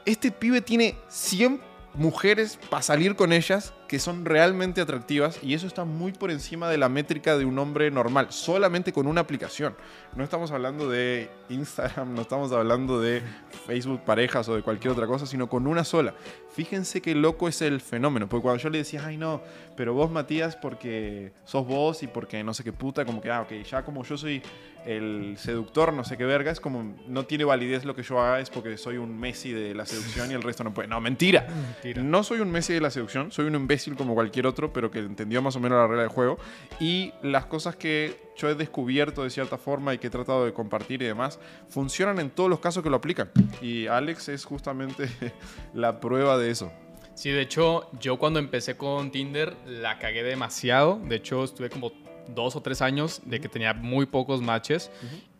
Este 0.05 0.31
pibe 0.31 0.60
tiene 0.62 0.96
100 1.08 1.70
mujeres 1.93 2.58
para 2.70 2.81
salir 2.81 3.15
con 3.15 3.31
ellas 3.31 3.74
que 3.91 4.00
son 4.00 4.24
realmente 4.24 4.79
atractivas 4.79 5.38
y 5.43 5.53
eso 5.53 5.67
está 5.67 5.83
muy 5.83 6.13
por 6.13 6.31
encima 6.31 6.69
de 6.69 6.77
la 6.77 6.88
métrica 6.88 7.38
de 7.38 7.43
un 7.43 7.60
hombre 7.60 7.91
normal, 7.91 8.27
solamente 8.29 8.93
con 8.93 9.05
una 9.05 9.19
aplicación. 9.19 9.75
No 10.15 10.24
estamos 10.24 10.50
hablando 10.51 10.89
de 10.89 11.29
Instagram, 11.50 12.15
no 12.15 12.21
estamos 12.21 12.53
hablando 12.53 13.01
de 13.01 13.21
Facebook 13.65 14.05
parejas 14.05 14.48
o 14.48 14.55
de 14.55 14.62
cualquier 14.62 14.93
otra 14.93 15.07
cosa, 15.07 15.25
sino 15.25 15.50
con 15.50 15.67
una 15.67 15.83
sola. 15.83 16.13
Fíjense 16.53 17.01
qué 17.01 17.15
loco 17.15 17.50
es 17.50 17.62
el 17.62 17.81
fenómeno, 17.81 18.29
porque 18.29 18.43
cuando 18.43 18.63
yo 18.63 18.69
le 18.69 18.77
decía, 18.77 19.05
ay 19.05 19.17
no, 19.17 19.41
pero 19.75 19.93
vos 19.93 20.10
Matías 20.10 20.55
porque 20.55 21.33
sos 21.43 21.67
vos 21.67 22.01
y 22.01 22.07
porque 22.07 22.45
no 22.45 22.53
sé 22.53 22.63
qué 22.63 22.71
puta, 22.71 23.03
como 23.03 23.19
que, 23.19 23.29
ah, 23.29 23.41
ok, 23.41 23.51
ya 23.69 23.83
como 23.83 24.05
yo 24.05 24.17
soy 24.17 24.41
el 24.86 25.36
seductor, 25.38 25.93
no 25.93 26.03
sé 26.03 26.17
qué 26.17 26.25
verga, 26.25 26.51
es 26.51 26.60
como 26.60 26.95
no 27.07 27.25
tiene 27.25 27.43
validez 27.43 27.86
lo 27.86 27.95
que 27.95 28.03
yo 28.03 28.19
haga, 28.19 28.39
es 28.39 28.50
porque 28.50 28.77
soy 28.77 28.98
un 28.98 29.17
Messi 29.19 29.51
de 29.51 29.75
la 29.75 29.86
seducción 29.86 30.31
y 30.31 30.33
el 30.33 30.41
resto 30.41 30.63
no 30.63 30.74
puede. 30.74 30.88
No, 30.88 31.00
mentira. 31.00 31.48
Mentira. 31.83 32.03
No 32.03 32.24
soy 32.24 32.39
un 32.39 32.51
Messi 32.51 32.74
de 32.74 32.81
la 32.81 32.89
seducción, 32.89 33.31
soy 33.31 33.45
un 33.45 33.55
imbécil 33.55 33.80
imbécil 33.81 33.95
como 33.95 34.13
cualquier 34.13 34.47
otro, 34.47 34.71
pero 34.71 34.91
que 34.91 35.00
entendió 35.00 35.41
más 35.41 35.55
o 35.55 35.59
menos 35.59 35.77
la 35.77 35.88
regla 35.88 36.03
del 36.03 36.11
juego. 36.11 36.38
Y 36.79 37.13
las 37.21 37.45
cosas 37.45 37.75
que 37.75 38.31
yo 38.38 38.50
he 38.50 38.55
descubierto 38.55 39.23
de 39.23 39.29
cierta 39.29 39.57
forma 39.57 39.93
y 39.93 39.97
que 39.97 40.07
he 40.07 40.09
tratado 40.09 40.45
de 40.45 40.53
compartir 40.53 41.01
y 41.01 41.05
demás, 41.05 41.39
funcionan 41.69 42.19
en 42.19 42.29
todos 42.29 42.50
los 42.50 42.59
casos 42.59 42.83
que 42.83 42.89
lo 42.89 42.97
aplican. 42.97 43.31
Y 43.61 43.88
Alex 43.88 44.29
es 44.29 44.45
justamente 44.45 45.09
la 45.73 46.00
prueba 46.00 46.38
de 46.38 46.51
eso. 46.51 46.71
Sí, 47.13 47.29
de 47.29 47.41
hecho, 47.41 47.89
yo 48.00 48.17
cuando 48.17 48.39
empecé 48.39 48.77
con 48.77 49.11
Tinder 49.11 49.55
la 49.65 50.00
cagué 50.00 50.23
demasiado. 50.23 51.00
De 51.03 51.17
hecho, 51.17 51.43
estuve 51.43 51.69
como 51.69 51.91
dos 52.27 52.55
o 52.55 52.61
tres 52.61 52.81
años 52.81 53.21
de 53.25 53.39
que 53.41 53.50
tenía 53.50 53.73
muy 53.73 54.05
pocos 54.05 54.41
matches. 54.41 54.89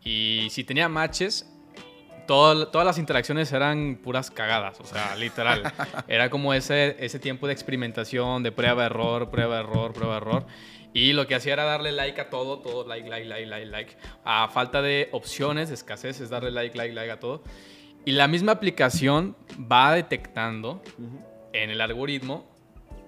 Y 0.04 0.48
si 0.50 0.64
tenía 0.64 0.90
matches, 0.90 1.48
todas 2.32 2.86
las 2.86 2.98
interacciones 2.98 3.52
eran 3.52 4.00
puras 4.02 4.32
cagadas, 4.32 4.80
o 4.80 4.86
sea, 4.86 5.16
literal. 5.18 5.74
Era 6.08 6.30
como 6.30 6.54
ese, 6.54 6.96
ese 7.04 7.20
tiempo 7.20 7.48
de 7.48 7.54
experimentación, 7.54 8.42
de 8.42 8.52
prueba, 8.52 8.86
error, 8.86 9.30
prueba, 9.30 9.60
error, 9.60 9.92
prueba, 9.92 10.18
error. 10.18 10.46
Y 10.94 11.14
lo 11.14 11.28
que 11.28 11.36
hacía 11.36 11.54
era 11.54 11.64
darle 11.64 11.92
like 11.92 12.20
a 12.20 12.30
todo, 12.30 12.60
todo, 12.60 12.86
like, 12.88 13.10
like, 13.10 13.26
like, 13.26 13.46
like, 13.46 13.66
like. 13.66 13.98
A 14.26 14.50
falta 14.50 14.82
de 14.82 15.10
opciones, 15.12 15.70
de 15.70 15.76
escasez, 15.76 16.20
es 16.20 16.30
darle 16.30 16.52
like, 16.52 16.78
like, 16.78 16.94
like 16.94 17.12
a 17.12 17.20
todo. 17.20 17.44
Y 18.06 18.12
la 18.12 18.28
misma 18.28 18.54
aplicación 18.54 19.36
va 19.72 19.94
detectando 19.94 20.82
en 21.54 21.70
el 21.70 21.80
algoritmo 21.82 22.50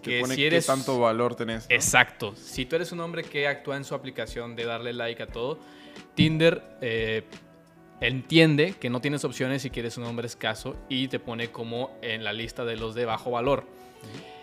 que 0.01 0.23
si 0.25 0.45
eres... 0.45 0.65
Qué 0.65 0.71
tanto 0.71 0.99
valor 0.99 1.35
tenés. 1.35 1.65
Exacto. 1.69 2.35
Si 2.35 2.65
tú 2.65 2.75
eres 2.75 2.91
un 2.91 2.99
hombre 2.99 3.23
que 3.23 3.47
actúa 3.47 3.77
en 3.77 3.85
su 3.85 3.95
aplicación 3.95 4.55
de 4.55 4.65
darle 4.65 4.93
like 4.93 5.23
a 5.23 5.27
todo, 5.27 5.59
Tinder 6.15 6.61
eh, 6.81 7.23
entiende 8.03 8.73
que 8.73 8.89
no 8.89 8.99
tienes 8.99 9.23
opciones 9.23 9.61
si 9.61 9.69
quieres 9.69 9.97
un 9.97 10.03
hombre 10.03 10.27
escaso 10.27 10.75
y 10.89 11.07
te 11.07 11.19
pone 11.19 11.51
como 11.51 11.97
en 12.01 12.23
la 12.23 12.33
lista 12.33 12.65
de 12.65 12.75
los 12.75 12.95
de 12.95 13.05
bajo 13.05 13.31
valor. 13.31 13.65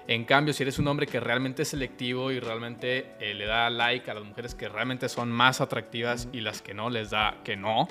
En 0.08 0.24
cambio, 0.24 0.54
si 0.54 0.62
eres 0.62 0.78
un 0.78 0.88
hombre 0.88 1.06
que 1.06 1.20
realmente 1.20 1.62
es 1.62 1.68
selectivo 1.68 2.32
y 2.32 2.40
realmente 2.40 3.12
eh, 3.20 3.34
le 3.34 3.44
da 3.44 3.70
like 3.70 4.10
a 4.10 4.14
las 4.14 4.24
mujeres 4.24 4.54
que 4.54 4.68
realmente 4.68 5.08
son 5.08 5.30
más 5.30 5.60
atractivas 5.60 6.26
y 6.32 6.40
las 6.40 6.62
que 6.62 6.74
no 6.74 6.90
les 6.90 7.10
da 7.10 7.36
que 7.44 7.56
no, 7.56 7.86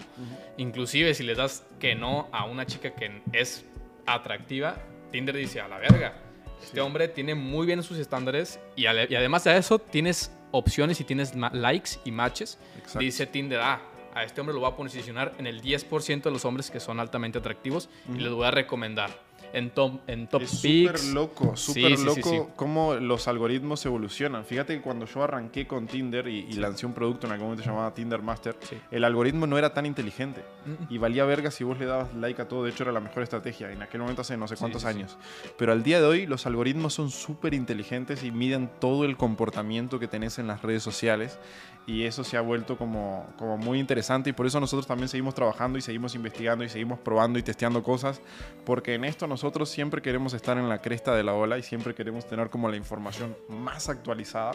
inclusive 0.57 1.13
si 1.13 1.23
les 1.23 1.37
das 1.37 1.65
que 1.79 1.95
no 1.95 2.27
a 2.31 2.45
una 2.45 2.65
chica 2.65 2.95
que 2.95 3.21
es 3.31 3.63
atractiva, 4.05 4.75
Tinder 5.11 5.35
dice 5.35 5.61
a 5.61 5.67
la 5.67 5.77
verga. 5.77 6.13
Este 6.61 6.81
hombre 6.81 7.07
tiene 7.07 7.35
muy 7.35 7.65
bien 7.65 7.81
sus 7.83 7.97
estándares 7.97 8.59
y, 8.75 8.85
además 8.85 9.45
de 9.45 9.55
eso 9.55 9.79
tienes 9.79 10.35
opciones 10.51 10.99
y 10.99 11.03
tienes 11.03 11.33
likes 11.35 11.91
y 12.03 12.11
matches. 12.11 12.57
Dice 12.99 13.27
Tinder, 13.27 13.61
ah, 13.61 13.81
a 14.13 14.23
este 14.23 14.41
hombre 14.41 14.53
lo 14.53 14.61
voy 14.61 14.71
a 14.71 14.75
posicionar 14.75 15.33
en 15.37 15.47
el 15.47 15.61
10% 15.61 16.23
de 16.23 16.31
los 16.31 16.45
hombres 16.45 16.71
que 16.71 16.79
son 16.79 16.99
altamente 16.99 17.39
atractivos 17.39 17.89
y 18.13 18.19
les 18.19 18.31
voy 18.31 18.45
a 18.45 18.51
recomendar 18.51 19.28
en 19.53 19.71
top, 19.71 19.99
en 20.07 20.27
top 20.27 20.41
es 20.43 20.49
súper 20.49 21.03
loco, 21.05 21.55
súper 21.55 21.99
loco 21.99 22.51
cómo 22.55 22.95
los 22.95 23.27
algoritmos 23.27 23.85
evolucionan. 23.85 24.45
Fíjate 24.45 24.75
que 24.75 24.81
cuando 24.81 25.05
yo 25.05 25.23
arranqué 25.23 25.67
con 25.67 25.87
Tinder 25.87 26.27
y, 26.27 26.51
lancé 26.53 26.85
un 26.85 26.93
producto 26.93 27.27
en 27.27 27.33
algún 27.33 27.47
momento 27.47 27.65
llamado 27.65 27.91
Tinder 27.93 28.21
Master, 28.21 28.55
el 28.91 29.03
algoritmo 29.03 29.47
no 29.47 29.57
era 29.57 29.73
tan 29.73 29.85
inteligente 29.85 30.43
y 30.89 30.97
valía 30.97 31.25
verga 31.25 31.51
si 31.51 31.63
vos 31.63 31.79
le 31.79 31.85
dabas 31.85 32.13
like 32.13 32.41
a 32.41 32.47
todo. 32.47 32.63
De 32.63 32.71
hecho, 32.71 32.83
era 32.83 32.91
la 32.91 32.99
mejor 32.99 33.23
estrategia. 33.23 33.71
En 33.71 33.81
aquel 33.81 34.01
momento 34.01 34.21
hace 34.21 34.37
no 34.37 34.47
sé 34.47 34.55
cuántos 34.55 34.85
años. 34.85 35.17
Pero 35.57 35.71
al 35.71 35.83
día 35.83 35.99
de 35.99 36.07
hoy, 36.07 36.25
los 36.25 36.45
algoritmos 36.45 36.93
son 36.93 37.11
súper 37.11 37.53
inteligentes 37.53 38.23
y 38.23 38.31
miden 38.31 38.69
todo 38.79 39.05
el 39.05 39.17
comportamiento 39.17 39.99
que 39.99 40.07
tenés 40.07 40.39
en 40.39 40.47
las 40.47 40.61
redes 40.61 40.83
sociales. 40.83 41.39
Y 41.87 42.03
eso 42.03 42.23
se 42.23 42.37
ha 42.37 42.41
vuelto 42.41 42.77
como, 42.77 43.25
como 43.37 43.57
muy 43.57 43.79
interesante. 43.79 44.29
Y 44.29 44.33
por 44.33 44.45
eso 44.45 44.59
nosotros 44.59 44.85
también 44.85 45.09
seguimos 45.09 45.33
trabajando 45.33 45.77
y 45.77 45.81
seguimos 45.81 46.13
investigando 46.13 46.63
y 46.63 46.69
seguimos 46.69 46.99
probando 46.99 47.39
y 47.39 47.43
testeando 47.43 47.81
cosas. 47.81 48.21
Porque 48.65 48.93
en 48.93 49.05
esto 49.05 49.27
nosotros 49.39 49.69
siempre 49.69 50.01
queremos 50.01 50.33
estar 50.33 50.57
en 50.57 50.67
la 50.67 50.81
cresta 50.81 51.15
de 51.15 51.23
la 51.23 51.33
ola 51.33 51.57
y 51.57 51.63
siempre 51.63 51.95
queremos 51.95 52.27
tener 52.27 52.49
como 52.49 52.67
la 52.67 52.75
información 52.75 53.37
más 53.47 53.87
actualizada 53.87 54.51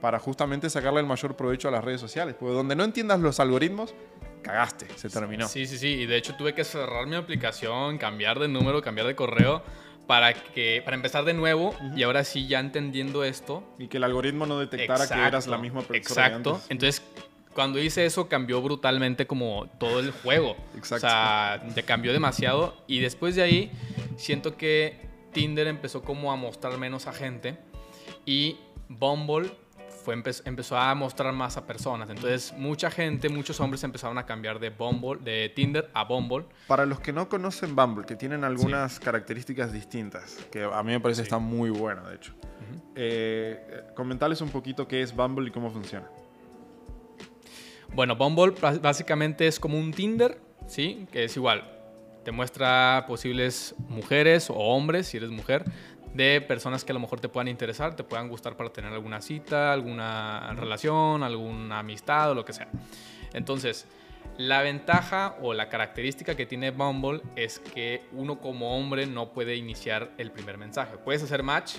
para 0.00 0.20
justamente 0.20 0.70
sacarle 0.70 1.00
el 1.00 1.06
mayor 1.06 1.34
provecho 1.34 1.66
a 1.66 1.72
las 1.72 1.82
redes 1.82 2.00
sociales, 2.00 2.36
porque 2.38 2.54
donde 2.54 2.76
no 2.76 2.84
entiendas 2.84 3.18
los 3.18 3.40
algoritmos, 3.40 3.92
cagaste, 4.42 4.86
se 4.94 5.10
terminó. 5.10 5.48
Sí, 5.48 5.66
sí, 5.66 5.78
sí, 5.78 5.88
y 5.88 6.06
de 6.06 6.16
hecho 6.16 6.36
tuve 6.36 6.54
que 6.54 6.62
cerrar 6.62 7.08
mi 7.08 7.16
aplicación, 7.16 7.98
cambiar 7.98 8.38
de 8.38 8.46
número, 8.46 8.80
cambiar 8.82 9.08
de 9.08 9.16
correo 9.16 9.64
para, 10.06 10.32
que, 10.32 10.80
para 10.84 10.94
empezar 10.94 11.24
de 11.24 11.34
nuevo 11.34 11.74
y 11.96 12.04
ahora 12.04 12.22
sí 12.22 12.46
ya 12.46 12.60
entendiendo 12.60 13.24
esto. 13.24 13.64
Y 13.80 13.88
que 13.88 13.96
el 13.96 14.04
algoritmo 14.04 14.46
no 14.46 14.60
detectara 14.60 15.08
que 15.08 15.26
eras 15.26 15.48
la 15.48 15.58
misma 15.58 15.82
persona. 15.82 16.26
Exacto. 16.26 16.60
Entonces, 16.68 17.02
cuando 17.52 17.80
hice 17.80 18.06
eso 18.06 18.28
cambió 18.28 18.62
brutalmente 18.62 19.26
como 19.26 19.66
todo 19.78 19.98
el 19.98 20.12
juego. 20.12 20.56
Exacto. 20.76 21.06
O 21.06 21.10
sea, 21.10 21.62
te 21.74 21.82
cambió 21.82 22.12
demasiado 22.12 22.76
y 22.86 23.00
después 23.00 23.34
de 23.34 23.42
ahí 23.42 23.72
siento 24.20 24.56
que 24.56 25.08
Tinder 25.32 25.66
empezó 25.66 26.02
como 26.02 26.32
a 26.32 26.36
mostrar 26.36 26.76
menos 26.78 27.06
a 27.06 27.12
gente 27.12 27.58
y 28.26 28.58
Bumble 28.88 29.50
fue, 30.04 30.14
empezó 30.14 30.76
a 30.76 30.94
mostrar 30.94 31.32
más 31.32 31.56
a 31.56 31.66
personas. 31.66 32.08
Entonces, 32.10 32.54
mucha 32.56 32.90
gente, 32.90 33.28
muchos 33.28 33.60
hombres 33.60 33.84
empezaron 33.84 34.18
a 34.18 34.26
cambiar 34.26 34.58
de 34.58 34.70
Bumble, 34.70 35.20
de 35.22 35.50
Tinder 35.50 35.90
a 35.94 36.04
Bumble. 36.04 36.46
Para 36.66 36.86
los 36.86 37.00
que 37.00 37.12
no 37.12 37.28
conocen 37.28 37.76
Bumble, 37.76 38.06
que 38.06 38.16
tienen 38.16 38.44
algunas 38.44 38.98
características 38.98 39.72
distintas, 39.72 40.36
que 40.50 40.64
a 40.64 40.82
mí 40.82 40.92
me 40.92 41.00
parece 41.00 41.20
que 41.20 41.24
está 41.24 41.38
muy 41.38 41.70
buena, 41.70 42.02
de 42.08 42.16
hecho. 42.16 42.34
Eh, 42.96 43.84
comentarles 43.94 44.40
un 44.40 44.50
poquito 44.50 44.88
qué 44.88 45.02
es 45.02 45.14
Bumble 45.14 45.48
y 45.48 45.50
cómo 45.50 45.70
funciona. 45.70 46.08
Bueno, 47.94 48.16
Bumble 48.16 48.54
básicamente 48.80 49.46
es 49.46 49.58
como 49.58 49.78
un 49.78 49.92
Tinder, 49.92 50.40
¿sí? 50.66 51.06
Que 51.12 51.24
es 51.24 51.36
igual. 51.36 51.79
Te 52.24 52.32
muestra 52.32 53.04
posibles 53.06 53.74
mujeres 53.88 54.50
o 54.50 54.54
hombres, 54.54 55.08
si 55.08 55.16
eres 55.16 55.30
mujer, 55.30 55.64
de 56.14 56.40
personas 56.40 56.84
que 56.84 56.92
a 56.92 56.94
lo 56.94 57.00
mejor 57.00 57.20
te 57.20 57.28
puedan 57.28 57.48
interesar, 57.48 57.96
te 57.96 58.04
puedan 58.04 58.28
gustar 58.28 58.56
para 58.56 58.70
tener 58.70 58.92
alguna 58.92 59.20
cita, 59.20 59.72
alguna 59.72 60.52
relación, 60.54 61.22
alguna 61.22 61.78
amistad 61.78 62.32
o 62.32 62.34
lo 62.34 62.44
que 62.44 62.52
sea. 62.52 62.68
Entonces, 63.32 63.86
la 64.36 64.62
ventaja 64.62 65.36
o 65.42 65.54
la 65.54 65.68
característica 65.68 66.34
que 66.34 66.46
tiene 66.46 66.70
Bumble 66.70 67.20
es 67.36 67.58
que 67.58 68.04
uno 68.12 68.40
como 68.40 68.76
hombre 68.76 69.06
no 69.06 69.32
puede 69.32 69.56
iniciar 69.56 70.12
el 70.18 70.30
primer 70.30 70.58
mensaje. 70.58 70.96
Puedes 70.96 71.22
hacer 71.22 71.42
match, 71.42 71.76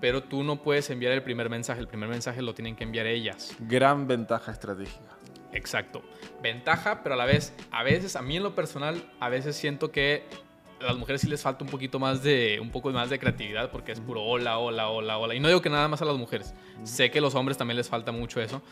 pero 0.00 0.22
tú 0.22 0.42
no 0.42 0.62
puedes 0.62 0.88
enviar 0.90 1.12
el 1.12 1.22
primer 1.22 1.50
mensaje. 1.50 1.80
El 1.80 1.88
primer 1.88 2.08
mensaje 2.08 2.42
lo 2.42 2.54
tienen 2.54 2.76
que 2.76 2.84
enviar 2.84 3.06
ellas. 3.06 3.54
Gran 3.58 4.06
ventaja 4.06 4.52
estratégica. 4.52 5.16
Exacto. 5.56 6.02
Ventaja, 6.42 7.02
pero 7.02 7.14
a 7.14 7.18
la 7.18 7.24
vez, 7.24 7.54
a 7.70 7.82
veces, 7.82 8.14
a 8.14 8.22
mí 8.22 8.36
en 8.36 8.42
lo 8.42 8.54
personal, 8.54 9.02
a 9.20 9.28
veces 9.28 9.56
siento 9.56 9.90
que 9.90 10.24
a 10.80 10.84
las 10.84 10.96
mujeres 10.96 11.22
sí 11.22 11.28
les 11.28 11.40
falta 11.40 11.64
un 11.64 11.70
poquito 11.70 11.98
más 11.98 12.22
de, 12.22 12.58
un 12.60 12.70
poco 12.70 12.90
más 12.90 13.08
de 13.08 13.18
creatividad 13.18 13.70
porque 13.70 13.92
es 13.92 14.00
puro 14.00 14.22
hola, 14.22 14.58
hola, 14.58 14.90
hola, 14.90 15.16
hola. 15.18 15.34
Y 15.34 15.40
no 15.40 15.48
digo 15.48 15.62
que 15.62 15.70
nada 15.70 15.88
más 15.88 16.02
a 16.02 16.04
las 16.04 16.16
mujeres. 16.16 16.54
Sé 16.84 17.10
que 17.10 17.18
a 17.18 17.22
los 17.22 17.34
hombres 17.34 17.56
también 17.56 17.76
les 17.78 17.88
falta 17.88 18.12
mucho 18.12 18.40
eso. 18.40 18.62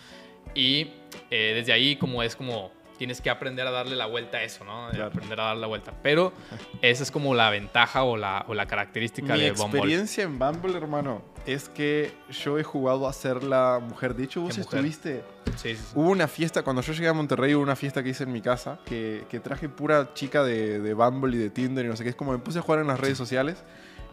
Y 0.55 0.89
eh, 1.31 1.53
desde 1.55 1.73
ahí 1.73 1.97
como 1.97 2.23
es 2.23 2.37
como 2.37 2.71
tienes 3.05 3.21
que 3.21 3.29
aprender 3.29 3.67
a 3.67 3.71
darle 3.71 3.97
la 3.97 4.07
vuelta 4.07 4.39
a 4.39 4.45
eso, 4.45 4.65
¿no? 4.65 4.87
Aprender 4.87 5.39
a 5.39 5.45
darle 5.45 5.61
la 5.61 5.67
vuelta. 5.67 5.93
Pero 6.03 6.33
esa 6.81 7.03
es 7.03 7.11
como 7.11 7.35
la 7.35 7.51
ventaja 7.51 8.03
o 8.03 8.17
la, 8.17 8.47
o 8.49 8.55
la 8.55 8.65
característica 8.65 9.37
de 9.37 9.51
Bumble. 9.51 9.73
Mi 9.73 9.79
experiencia 9.79 10.25
en 10.25 10.39
Bumble, 10.39 10.75
hermano, 10.75 11.21
es 11.45 11.69
que 11.69 12.15
yo 12.31 12.59
he 12.59 12.63
jugado 12.63 13.07
a 13.07 13.13
ser 13.13 13.43
la 13.43 13.79
mujer. 13.79 14.15
De 14.15 14.25
hecho, 14.25 14.41
vos 14.41 14.57
estuviste... 14.57 15.23
Sí, 15.57 15.75
sí, 15.75 15.77
sí. 15.77 15.93
Hubo 15.95 16.09
una 16.09 16.27
fiesta, 16.29 16.63
cuando 16.63 16.81
yo 16.81 16.95
llegué 16.95 17.09
a 17.09 17.13
Monterrey, 17.13 17.55
hubo 17.55 17.63
una 17.63 17.77
fiesta 17.77 18.03
que 18.03 18.09
hice 18.09 18.25
en 18.25 18.33
mi 18.33 18.41
casa, 18.41 18.79
que, 18.87 19.27
que 19.29 19.39
traje 19.39 19.69
pura 19.69 20.15
chica 20.15 20.43
de, 20.43 20.81
de, 20.81 20.95
Bumble 20.95 21.37
y 21.37 21.39
de 21.39 21.51
Tinder 21.51 21.85
y 21.85 21.89
no 21.89 21.97
sé 21.97 22.05
qué. 22.05 22.09
Es 22.09 22.17
como 22.17 22.33
me 22.33 22.39
puse 22.39 22.59
a 22.59 22.63
jugar 22.63 22.81
en 22.81 22.87
las 22.87 22.99
redes 22.99 23.19
sociales 23.19 23.65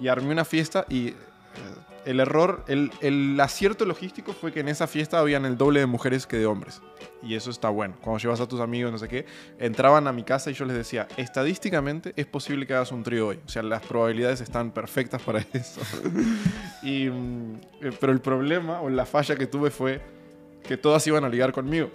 y 0.01 0.09
armé 0.09 0.33
una 0.33 0.43
fiesta 0.43 0.85
y 0.89 1.13
el 2.05 2.19
error, 2.19 2.63
el, 2.67 2.91
el, 3.01 3.39
acierto 3.39 3.85
logístico 3.85 4.33
fue 4.33 4.51
que 4.51 4.61
en 4.61 4.67
esa 4.67 4.87
fiesta 4.87 5.19
habían 5.19 5.45
el 5.45 5.57
doble 5.57 5.79
de 5.79 5.85
mujeres 5.85 6.25
que 6.25 6.37
de 6.37 6.45
hombres. 6.45 6.81
Y 7.21 7.35
eso 7.35 7.51
está 7.51 7.69
bueno. 7.69 7.95
Cuando 8.01 8.19
llevas 8.19 8.39
a 8.39 8.47
tus 8.47 8.59
amigos, 8.59 8.91
no 8.91 8.97
sé 8.97 9.07
qué, 9.07 9.25
entraban 9.59 10.07
a 10.07 10.11
mi 10.11 10.23
casa 10.23 10.49
y 10.49 10.53
yo 10.53 10.65
les 10.65 10.75
decía, 10.75 11.07
estadísticamente 11.17 12.13
es 12.15 12.25
posible 12.25 12.65
que 12.65 12.73
hagas 12.73 12.91
un 12.91 13.03
trío 13.03 13.27
hoy. 13.27 13.39
O 13.45 13.49
sea, 13.49 13.61
las 13.61 13.83
probabilidades 13.83 14.41
están 14.41 14.71
perfectas 14.71 15.21
para 15.21 15.39
eso. 15.53 15.81
y, 16.81 17.09
mm, 17.09 17.55
eh, 17.81 17.91
pero 17.99 18.11
el 18.11 18.21
problema 18.21 18.81
o 18.81 18.89
la 18.89 19.05
falla 19.05 19.35
que 19.35 19.45
tuve 19.45 19.69
fue 19.69 20.01
que 20.63 20.77
todas 20.77 21.05
iban 21.07 21.23
a 21.23 21.29
ligar 21.29 21.51
conmigo. 21.51 21.91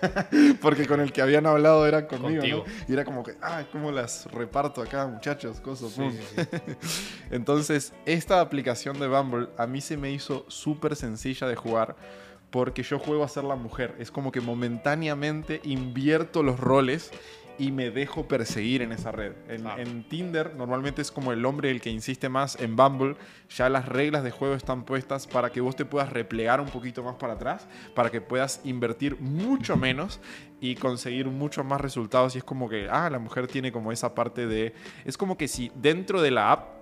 Porque 0.60 0.86
con 0.86 1.00
el 1.00 1.12
que 1.12 1.22
habían 1.22 1.46
hablado 1.46 1.86
era 1.86 2.06
conmigo, 2.06 2.64
Y 2.88 2.92
era 2.92 3.04
como 3.04 3.22
que, 3.22 3.36
ah, 3.42 3.64
¿cómo 3.72 3.90
las 3.92 4.30
reparto 4.32 4.82
acá, 4.82 5.06
muchachos? 5.06 5.60
Cosas, 5.60 5.96
Entonces, 7.30 7.92
esta 8.06 8.40
aplicación 8.40 8.98
de 8.98 9.08
Bumble 9.08 9.48
a 9.56 9.66
mí 9.66 9.80
se 9.80 9.96
me 9.96 10.10
hizo 10.10 10.44
súper 10.48 10.96
sencilla 10.96 11.46
de 11.46 11.56
jugar 11.56 11.96
porque 12.50 12.82
yo 12.82 12.98
juego 12.98 13.24
a 13.24 13.28
ser 13.28 13.44
la 13.44 13.56
mujer. 13.56 13.94
Es 13.98 14.10
como 14.10 14.32
que 14.32 14.40
momentáneamente 14.40 15.60
invierto 15.64 16.42
los 16.42 16.58
roles 16.58 17.10
y 17.60 17.72
me 17.72 17.90
dejo 17.90 18.26
perseguir 18.26 18.80
en 18.80 18.90
esa 18.90 19.12
red. 19.12 19.34
En, 19.48 20.02
Tinder 20.04 20.54
normalmente 20.56 21.02
es 21.02 21.10
como 21.10 21.30
el 21.30 21.44
hombre 21.44 21.70
el 21.70 21.82
que 21.82 21.90
insiste 21.90 22.30
más. 22.30 22.58
En 22.58 22.74
Bumble 22.74 23.16
ya 23.50 23.68
las 23.68 23.86
reglas 23.86 24.24
de 24.24 24.30
juego 24.30 24.54
están 24.54 24.84
puestas 24.84 25.26
para 25.26 25.50
que 25.50 25.60
vos 25.60 25.76
te 25.76 25.84
puedas 25.84 26.10
replegar 26.10 26.62
un 26.62 26.68
poquito 26.68 27.02
más 27.02 27.16
para 27.16 27.34
atrás, 27.34 27.68
para 27.94 28.10
que 28.10 28.22
puedas 28.22 28.62
invertir 28.64 29.20
mucho 29.20 29.76
menos 29.76 30.20
y 30.58 30.74
conseguir 30.74 31.26
mucho 31.26 31.62
más 31.62 31.82
resultados. 31.82 32.34
Y 32.34 32.38
es 32.38 32.44
como 32.44 32.66
que, 32.66 32.88
ah, 32.90 33.10
la 33.10 33.18
mujer 33.18 33.46
tiene 33.46 33.70
como 33.70 33.92
esa 33.92 34.14
parte 34.14 34.46
de... 34.46 34.72
Es 35.04 35.18
como 35.18 35.36
que 35.36 35.46
si 35.46 35.70
dentro 35.74 36.22
de 36.22 36.30
la 36.30 36.52
app 36.52 36.79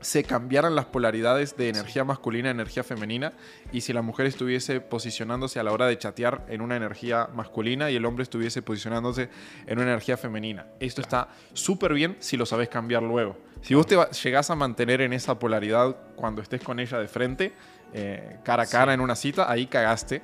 se 0.00 0.24
cambiaran 0.24 0.74
las 0.74 0.86
polaridades 0.86 1.56
de 1.56 1.68
energía 1.68 2.04
masculina 2.04 2.48
a 2.48 2.52
energía 2.52 2.84
femenina 2.84 3.32
y 3.72 3.80
si 3.80 3.92
la 3.92 4.02
mujer 4.02 4.26
estuviese 4.26 4.80
posicionándose 4.80 5.58
a 5.58 5.62
la 5.62 5.72
hora 5.72 5.86
de 5.86 5.98
chatear 5.98 6.44
en 6.48 6.60
una 6.60 6.76
energía 6.76 7.28
masculina 7.32 7.90
y 7.90 7.96
el 7.96 8.04
hombre 8.04 8.22
estuviese 8.22 8.62
posicionándose 8.62 9.30
en 9.66 9.78
una 9.78 9.88
energía 9.88 10.16
femenina. 10.16 10.66
Esto 10.80 11.00
está 11.00 11.28
súper 11.54 11.94
bien 11.94 12.16
si 12.20 12.36
lo 12.36 12.46
sabes 12.46 12.68
cambiar 12.68 13.02
luego. 13.02 13.38
Si 13.62 13.74
vos 13.74 13.86
te 13.86 13.96
llegás 14.22 14.50
a 14.50 14.54
mantener 14.54 15.00
en 15.00 15.12
esa 15.12 15.38
polaridad 15.38 15.96
cuando 16.14 16.42
estés 16.42 16.62
con 16.62 16.78
ella 16.78 16.98
de 16.98 17.08
frente, 17.08 17.52
eh, 17.92 18.38
cara 18.44 18.64
a 18.64 18.66
cara 18.66 18.92
en 18.92 19.00
una 19.00 19.16
cita, 19.16 19.50
ahí 19.50 19.66
cagaste 19.66 20.22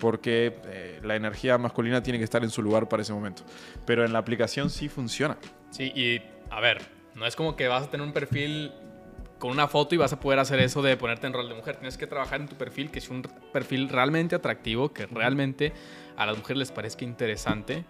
porque 0.00 0.60
eh, 0.64 1.00
la 1.02 1.16
energía 1.16 1.56
masculina 1.56 2.02
tiene 2.02 2.18
que 2.18 2.24
estar 2.24 2.42
en 2.42 2.50
su 2.50 2.62
lugar 2.62 2.88
para 2.88 3.02
ese 3.02 3.12
momento. 3.12 3.42
Pero 3.86 4.04
en 4.04 4.12
la 4.12 4.18
aplicación 4.18 4.70
sí 4.70 4.88
funciona. 4.88 5.38
Sí, 5.70 5.92
y 5.94 6.20
a 6.50 6.60
ver, 6.60 6.82
no 7.14 7.26
es 7.26 7.36
como 7.36 7.56
que 7.56 7.68
vas 7.68 7.84
a 7.84 7.90
tener 7.90 8.06
un 8.06 8.12
perfil 8.12 8.72
con 9.38 9.50
una 9.50 9.68
foto 9.68 9.94
y 9.94 9.98
vas 9.98 10.12
a 10.12 10.20
poder 10.20 10.38
hacer 10.38 10.60
eso 10.60 10.82
de 10.82 10.96
ponerte 10.96 11.26
en 11.26 11.32
rol 11.32 11.48
de 11.48 11.54
mujer. 11.54 11.76
Tienes 11.76 11.98
que 11.98 12.06
trabajar 12.06 12.40
en 12.40 12.48
tu 12.48 12.56
perfil, 12.56 12.90
que 12.90 12.98
es 12.98 13.08
un 13.08 13.22
perfil 13.52 13.88
realmente 13.88 14.34
atractivo, 14.34 14.92
que 14.92 15.06
realmente 15.06 15.72
a 16.16 16.26
las 16.26 16.36
mujeres 16.36 16.58
les 16.58 16.72
parezca 16.72 17.04
interesante. 17.04 17.84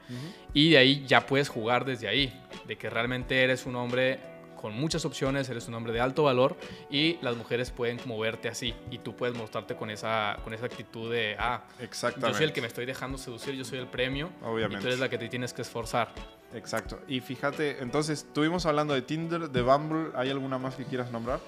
Y 0.53 0.71
de 0.71 0.79
ahí 0.79 1.05
ya 1.07 1.27
puedes 1.27 1.49
jugar 1.49 1.85
desde 1.85 2.09
ahí, 2.09 2.33
de 2.67 2.77
que 2.77 2.91
realmente 2.91 3.43
eres 3.43 3.67
un 3.67 3.77
hombre 3.77 4.21
con 4.65 4.73
muchas 4.73 5.05
opciones, 5.05 5.47
eres 5.51 5.69
un 5.69 5.75
hombre 5.75 5.93
de 5.93 6.01
alto 6.01 6.23
valor 6.23 6.57
y 6.91 7.19
las 7.21 7.37
mujeres 7.37 7.71
pueden 7.71 7.99
como 7.99 8.19
verte 8.19 8.49
así 8.49 8.73
y 8.91 8.97
tú 8.97 9.15
puedes 9.15 9.37
mostrarte 9.37 9.77
con 9.77 9.91
esa, 9.91 10.39
con 10.43 10.55
esa 10.55 10.65
actitud 10.65 11.13
de, 11.13 11.37
ah, 11.39 11.65
Exactamente. 11.81 12.33
yo 12.33 12.35
soy 12.39 12.45
el 12.47 12.53
que 12.55 12.63
me 12.63 12.69
estoy 12.69 12.87
dejando 12.87 13.19
seducir, 13.19 13.55
yo 13.57 13.65
soy 13.67 13.79
el 13.79 13.89
premio 13.89 14.31
Obviamente. 14.43 14.79
y 14.79 14.81
tú 14.81 14.87
eres 14.87 15.01
la 15.01 15.11
que 15.11 15.19
te 15.19 15.29
tienes 15.29 15.53
que 15.53 15.61
esforzar. 15.61 16.15
Exacto. 16.55 17.01
Y 17.09 17.21
fíjate, 17.21 17.83
entonces 17.83 18.25
estuvimos 18.27 18.65
hablando 18.67 18.95
de 18.95 19.03
Tinder, 19.03 19.51
de 19.51 19.63
Bumble. 19.63 20.11
¿Hay 20.15 20.31
alguna 20.31 20.59
más 20.59 20.75
que 20.77 20.85
quieras 20.85 21.11
nombrar? 21.11 21.41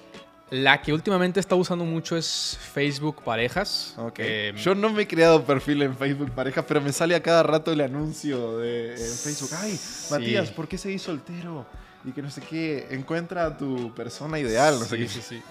La 0.51 0.81
que 0.81 0.93
últimamente 0.93 1.41
está 1.41 1.57
usando 1.57 1.85
mucho 1.85 2.17
es 2.17 2.57
Facebook 2.73 3.23
Parejas. 3.25 3.95
Ok. 3.99 4.19
Eh, 4.19 4.53
Yo 4.57 4.77
no 4.77 4.91
me 4.91 5.03
he 5.03 5.07
creado 5.09 5.45
perfil 5.45 5.83
en 5.83 5.97
Facebook 5.97 6.31
pareja, 6.31 6.63
pero 6.63 6.81
me 6.81 6.93
sale 6.93 7.17
a 7.17 7.23
cada 7.23 7.43
rato 7.43 7.73
el 7.73 7.81
anuncio 7.81 8.59
de 8.59 8.93
en 8.93 8.97
Facebook. 8.97 9.51
Ay, 9.59 9.79
Matías, 10.11 10.51
¿por 10.53 10.69
qué 10.69 10.79
seguís 10.79 11.03
soltero? 11.03 11.67
Y 12.05 12.13
que 12.13 12.23
no 12.23 12.31
sé 12.31 12.41
qué, 12.43 12.87
encuentra 12.91 13.47
a 13.47 13.57
tu 13.57 13.93
persona 13.93 14.39
ideal, 14.39 14.79
no 14.79 14.85
sé 14.85 14.97
sí, 14.97 15.03
qué. 15.03 15.09
sí, 15.09 15.21
sí. 15.21 15.43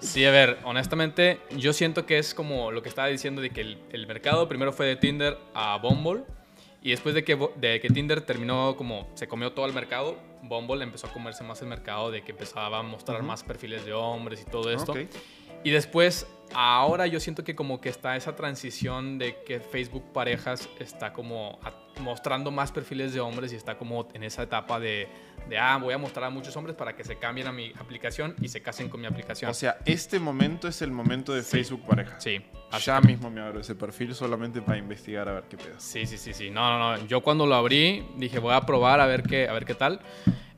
Sí, 0.00 0.24
a 0.24 0.32
ver, 0.32 0.58
honestamente, 0.64 1.38
yo 1.56 1.72
siento 1.72 2.06
que 2.06 2.18
es 2.18 2.34
como 2.34 2.72
lo 2.72 2.82
que 2.82 2.88
estaba 2.88 3.06
diciendo 3.06 3.40
de 3.40 3.50
que 3.50 3.60
el, 3.60 3.78
el 3.92 4.08
mercado 4.08 4.48
primero 4.48 4.72
fue 4.72 4.86
de 4.86 4.96
Tinder 4.96 5.38
a 5.54 5.76
Bumble 5.76 6.24
y 6.82 6.90
después 6.90 7.14
de 7.14 7.24
que, 7.24 7.36
de 7.56 7.80
que 7.80 7.88
Tinder 7.88 8.22
terminó 8.22 8.74
como 8.76 9.08
se 9.14 9.28
comió 9.28 9.52
todo 9.52 9.66
el 9.66 9.72
mercado, 9.74 10.16
Bumble 10.42 10.82
empezó 10.82 11.08
a 11.08 11.12
comerse 11.12 11.44
más 11.44 11.60
el 11.60 11.68
mercado 11.68 12.10
de 12.10 12.22
que 12.22 12.32
empezaba 12.32 12.78
a 12.78 12.82
mostrar 12.82 13.22
más 13.22 13.44
perfiles 13.44 13.84
de 13.84 13.92
hombres 13.92 14.42
y 14.46 14.50
todo 14.50 14.70
esto. 14.70 14.94
Y 15.62 15.70
después, 15.70 16.26
ahora 16.54 17.06
yo 17.06 17.20
siento 17.20 17.44
que 17.44 17.54
como 17.54 17.80
que 17.80 17.88
está 17.88 18.16
esa 18.16 18.34
transición 18.34 19.18
de 19.18 19.42
que 19.44 19.60
Facebook 19.60 20.12
Parejas 20.12 20.68
está 20.78 21.12
como 21.12 21.58
mostrando 22.00 22.50
más 22.50 22.72
perfiles 22.72 23.12
de 23.12 23.20
hombres 23.20 23.52
y 23.52 23.56
está 23.56 23.76
como 23.76 24.08
en 24.14 24.22
esa 24.22 24.42
etapa 24.42 24.80
de, 24.80 25.06
de, 25.48 25.58
ah, 25.58 25.76
voy 25.76 25.92
a 25.92 25.98
mostrar 25.98 26.24
a 26.24 26.30
muchos 26.30 26.56
hombres 26.56 26.74
para 26.76 26.96
que 26.96 27.04
se 27.04 27.18
cambien 27.18 27.46
a 27.46 27.52
mi 27.52 27.72
aplicación 27.78 28.34
y 28.40 28.48
se 28.48 28.62
casen 28.62 28.88
con 28.88 29.00
mi 29.00 29.06
aplicación. 29.06 29.50
O 29.50 29.54
sea, 29.54 29.78
este 29.84 30.18
momento 30.18 30.66
es 30.66 30.80
el 30.82 30.90
momento 30.90 31.34
de 31.34 31.42
Facebook 31.42 31.84
pareja. 31.86 32.18
sí. 32.20 32.40
Ya 32.84 33.00
mismo 33.00 33.30
me 33.30 33.40
abro 33.40 33.58
ese 33.58 33.74
perfil 33.74 34.14
solamente 34.14 34.62
para 34.62 34.78
investigar 34.78 35.28
a 35.28 35.32
ver 35.32 35.44
qué 35.48 35.56
pedo. 35.56 35.74
Sí, 35.78 36.06
sí, 36.06 36.16
sí, 36.16 36.32
sí. 36.32 36.50
No, 36.50 36.78
no, 36.78 36.96
no. 36.96 37.06
Yo 37.08 37.20
cuando 37.20 37.44
lo 37.44 37.56
abrí 37.56 38.06
dije, 38.16 38.38
voy 38.38 38.54
a 38.54 38.60
probar 38.60 39.00
a 39.00 39.06
ver 39.06 39.24
qué, 39.24 39.48
a 39.48 39.52
ver 39.52 39.64
qué 39.64 39.74
tal. 39.74 40.00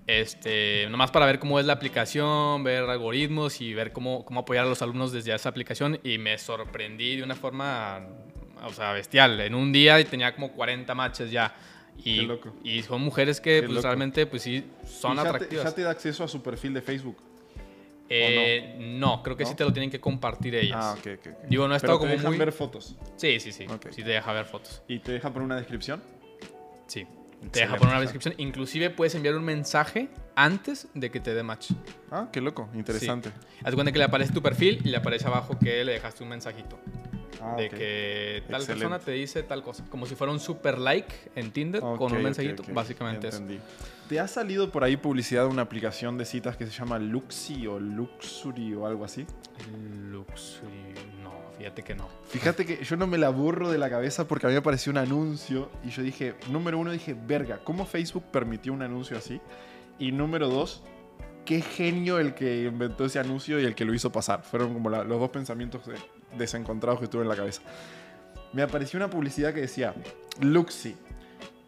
Este, 0.07 0.87
nomás 0.91 1.11
para 1.11 1.27
ver 1.27 1.39
cómo 1.39 1.61
es 1.61 1.67
la 1.67 1.75
aplicación, 1.75 2.65
ver 2.65 2.83
algoritmos 2.85 3.61
y 3.61 3.73
ver 3.73 3.93
cómo, 3.93 4.25
cómo 4.25 4.41
apoyar 4.41 4.65
a 4.67 4.69
los 4.69 4.83
alumnos 4.83 5.13
desde 5.13 5.35
esa 5.35 5.49
aplicación. 5.49 5.99
Y 6.03 6.19
me 6.19 6.37
sorprendí 6.39 7.17
de 7.17 7.23
una 7.23 7.35
forma, 7.37 8.01
o 8.65 8.73
sea, 8.73 8.93
bestial. 8.93 9.41
En 9.41 9.55
un 9.55 9.73
día 9.73 10.03
tenía 10.05 10.35
como 10.35 10.53
40 10.53 10.95
matches 10.95 11.31
ya. 11.31 11.55
Y, 12.05 12.21
Qué 12.21 12.23
loco. 12.23 12.53
y 12.65 12.83
son 12.83 13.03
mujeres 13.03 13.41
que 13.41 13.61
Qué 13.61 13.63
pues, 13.63 13.73
loco. 13.77 13.83
realmente 13.87 14.27
pues 14.27 14.43
sí 14.43 14.65
son 14.87 15.13
¿Y 15.13 15.17
ya 15.17 15.23
te- 15.23 15.29
atractivas. 15.29 15.65
ya 15.67 15.73
te 15.75 15.83
da 15.83 15.91
acceso 15.91 16.25
a 16.25 16.29
su 16.29 16.43
perfil 16.43 16.75
de 16.75 16.83
Facebook? 16.83 17.17
Eh, 18.09 18.77
no? 18.79 19.23
creo 19.23 19.37
que 19.37 19.45
¿No? 19.45 19.51
sí 19.51 19.55
te 19.57 19.65
lo 19.65 19.73
tienen 19.73 19.91
que 19.91 20.01
compartir 20.01 20.55
ellas. 20.55 20.79
Ah, 20.81 20.97
ok, 20.99 21.07
ok. 21.19 21.35
Digo, 21.49 21.67
no 21.69 21.75
he 21.75 21.77
estado 21.77 21.95
te 21.95 21.99
como 22.01 22.13
dejan 22.13 22.27
muy... 22.31 22.39
ver 22.39 22.53
fotos. 22.53 22.97
Sí, 23.17 23.39
sí, 23.41 23.53
sí. 23.53 23.67
Ok. 23.69 23.87
Sí 23.91 24.03
te 24.03 24.11
deja 24.11 24.33
ver 24.33 24.47
fotos. 24.47 24.83
¿Y 24.89 24.99
te 24.99 25.13
deja 25.13 25.29
poner 25.31 25.45
una 25.47 25.57
descripción? 25.57 26.03
Sí. 26.89 27.07
Te 27.51 27.61
deja 27.61 27.77
poner 27.77 27.93
una 27.93 28.01
descripción. 28.01 28.35
Inclusive 28.39 28.91
puedes 28.91 29.15
enviar 29.15 29.35
un 29.35 29.45
mensaje 29.45 30.09
antes 30.37 30.89
de 30.95 31.11
que 31.11 31.21
te 31.21 31.35
dé 31.35 31.43
match. 31.43 31.73
Ah, 32.11 32.29
qué 32.33 32.41
loco, 32.41 32.69
interesante. 32.75 33.31
Haz 33.65 33.75
cuenta 33.75 33.93
que 33.93 33.99
le 33.99 34.05
aparece 34.05 34.33
tu 34.33 34.43
perfil 34.43 34.81
y 34.85 34.89
le 34.89 34.97
aparece 34.97 35.27
abajo 35.27 35.59
que 35.59 35.85
le 35.85 35.93
dejaste 35.93 36.23
un 36.23 36.31
mensajito. 36.31 36.79
Ah, 37.43 37.57
de 37.57 37.69
que 37.69 38.45
tal 38.49 38.61
Excelente. 38.61 38.67
persona 38.67 38.99
te 39.01 39.11
dice 39.13 39.43
tal 39.43 39.63
cosa. 39.63 39.85
Como 39.91 40.07
si 40.07 40.15
fuera 40.15 40.33
un 40.33 40.39
super 40.39 40.79
like 40.79 41.13
en 41.35 41.51
Tinder 41.51 41.81
con 41.81 42.13
un 42.13 42.23
mensajito. 42.23 42.63
Básicamente 42.73 43.29
eso. 43.29 43.43
¿Te 44.09 44.21
ha 44.21 44.29
salido 44.29 44.71
por 44.71 44.85
ahí 44.85 44.97
publicidad 44.97 45.43
de 45.43 45.49
una 45.49 45.63
aplicación 45.63 46.19
de 46.19 46.25
citas 46.25 46.57
que 46.57 46.67
se 46.67 46.73
llama 46.73 46.99
Luxi 46.99 47.67
o 47.67 47.81
Luxury 47.81 48.75
o 48.75 48.87
algo 48.87 49.05
así? 49.05 49.27
Luxury. 50.11 50.95
Fíjate 51.63 51.85
que 51.85 51.95
no. 51.95 52.09
Fíjate 52.29 52.67
que 52.67 52.83
yo 52.85 52.97
no 52.97 53.07
me 53.07 53.19
la 53.19 53.29
burro 53.29 53.71
de 53.71 53.79
la 53.79 53.89
cabeza 53.89 54.27
porque 54.27 54.47
a 54.47 54.49
mí 54.49 54.55
me 54.55 54.59
apareció 54.59 54.91
un 54.91 54.99
anuncio 54.99 55.71
y 55.85 55.91
yo 55.91 56.03
dije, 56.03 56.35
número 56.51 56.77
uno, 56.77 56.91
dije, 56.91 57.15
verga, 57.15 57.61
¿cómo 57.63 57.87
Facebook 57.87 58.25
permitió 58.33 58.73
un 58.73 58.83
anuncio 58.83 59.17
así? 59.17 59.41
Y 60.01 60.11
número 60.11 60.49
dos, 60.49 60.83
qué 61.45 61.61
genio 61.61 62.19
el 62.19 62.35
que 62.35 62.65
inventó 62.65 63.05
ese 63.05 63.21
anuncio 63.21 63.61
y 63.61 63.65
el 63.65 63.77
que 63.77 63.85
lo 63.85 63.95
hizo 63.95 64.11
pasar. 64.11 64.43
Fueron 64.43 64.75
como 64.75 64.91
la- 64.91 65.05
los 65.05 65.21
dos 65.21 65.31
pensamientos 65.31 65.87
de- 65.87 65.95
desencontrados 66.37 66.99
que 66.99 67.07
tuve 67.07 67.23
en 67.23 67.29
la 67.29 67.37
cabeza. 67.37 67.63
Me 68.53 68.63
apareció 68.63 68.97
una 68.99 69.09
publicidad 69.09 69.55
que 69.55 69.61
decía, 69.61 69.95
Luxi, 70.41 70.97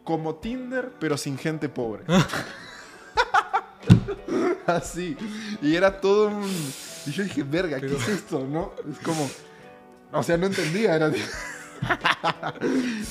como 0.02 0.34
Tinder, 0.34 0.90
pero 0.98 1.16
sin 1.16 1.38
gente 1.38 1.68
pobre. 1.68 2.02
Así. 4.66 5.16
Y 5.62 5.76
era 5.76 6.00
todo 6.00 6.26
un... 6.28 6.50
Y 7.06 7.12
yo 7.12 7.22
dije, 7.22 7.44
verga, 7.44 7.78
¿qué 7.80 7.94
es 7.94 8.08
esto? 8.08 8.44
¿No? 8.44 8.72
Es 8.90 8.98
como... 8.98 9.30
O 10.14 10.22
sea, 10.22 10.36
no 10.36 10.46
entendía. 10.46 10.96
Era... 10.96 11.10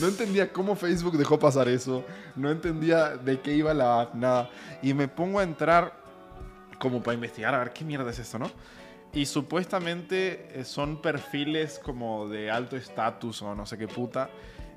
no 0.01 0.07
entendía 0.07 0.51
cómo 0.51 0.75
Facebook 0.75 1.17
dejó 1.17 1.37
pasar 1.37 1.67
eso. 1.67 2.03
No 2.35 2.49
entendía 2.49 3.17
de 3.17 3.39
qué 3.39 3.53
iba 3.53 3.73
la 3.73 4.01
app, 4.01 4.15
nada. 4.15 4.49
Y 4.81 4.93
me 4.93 5.07
pongo 5.07 5.39
a 5.39 5.43
entrar 5.43 6.01
como 6.79 7.01
para 7.01 7.15
investigar 7.15 7.53
a 7.53 7.59
ver 7.59 7.73
qué 7.73 7.85
mierda 7.85 8.09
es 8.09 8.19
esto, 8.19 8.39
¿no? 8.39 8.49
Y 9.13 9.27
supuestamente 9.27 10.59
eh, 10.59 10.65
son 10.65 11.01
perfiles 11.01 11.79
como 11.79 12.27
de 12.27 12.49
alto 12.49 12.75
estatus 12.75 13.41
o 13.43 13.53
no 13.53 13.65
sé 13.65 13.77
qué 13.77 13.87
puta. 13.87 14.29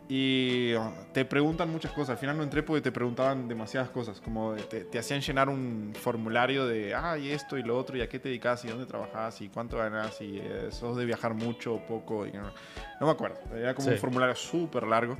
Y 0.08 0.72
oh, 0.74 0.92
te 1.12 1.24
preguntan 1.24 1.68
muchas 1.70 1.90
cosas. 1.90 2.10
Al 2.10 2.18
final 2.18 2.36
no 2.36 2.44
entré 2.44 2.62
porque 2.62 2.80
te 2.80 2.92
preguntaban 2.92 3.48
demasiadas 3.48 3.88
cosas. 3.90 4.20
Como 4.20 4.54
te, 4.54 4.84
te 4.84 4.98
hacían 5.00 5.20
llenar 5.20 5.48
un 5.48 5.92
formulario 6.00 6.64
de, 6.66 6.94
ah, 6.94 7.18
y 7.18 7.30
esto 7.32 7.58
y 7.58 7.64
lo 7.64 7.76
otro, 7.76 7.96
y 7.96 8.02
a 8.02 8.08
qué 8.08 8.20
te 8.20 8.28
dedicas, 8.28 8.64
y 8.64 8.68
dónde 8.68 8.86
trabajas, 8.86 9.40
y 9.40 9.48
cuánto 9.48 9.78
ganas, 9.78 10.20
y 10.20 10.38
eh, 10.38 10.68
sos 10.70 10.96
de 10.96 11.04
viajar 11.04 11.34
mucho 11.34 11.74
o 11.74 11.84
poco. 11.84 12.24
y 12.24 12.30
no, 12.32 12.52
no 13.00 13.06
me 13.06 13.10
acuerdo. 13.12 13.38
Era 13.56 13.74
como 13.74 13.88
Sí. 13.88 13.94
un 13.94 13.98
formulario 13.98 14.36
súper 14.36 14.84
largo. 14.86 15.16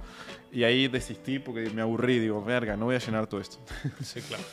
Y 0.53 0.62
ahí 0.62 0.87
desistí 0.87 1.40
porque 1.40 1.68
me 1.70 1.83
aburrí. 1.83 2.20
Digo, 2.20 2.44
verga, 2.44 2.77
no 2.77 2.85
voy 2.85 2.94
a 2.94 2.99
llenar 3.01 3.27
todo 3.27 3.40
esto. 3.40 3.59
Sí, 4.03 4.20
claro. 4.22 4.44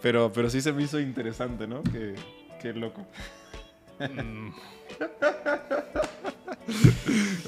Pero, 0.00 0.32
pero 0.32 0.48
sí 0.48 0.60
se 0.62 0.72
me 0.72 0.82
hizo 0.84 0.98
interesante, 0.98 1.66
¿no? 1.66 1.82
Que, 1.82 2.14
que 2.62 2.72
loco. 2.72 3.06
Mm, 4.00 4.50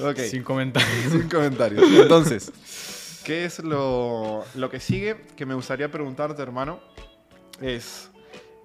Ok. 0.01 0.19
Sin 0.19 0.43
comentarios. 0.43 1.11
Sin 1.11 1.29
comentarios. 1.29 1.83
Entonces, 1.83 2.51
¿qué 3.23 3.45
es 3.45 3.59
lo, 3.59 4.43
lo 4.55 4.69
que 4.69 4.79
sigue? 4.79 5.25
Que 5.35 5.45
me 5.45 5.53
gustaría 5.53 5.89
preguntarte, 5.89 6.41
hermano, 6.41 6.79
es, 7.61 8.09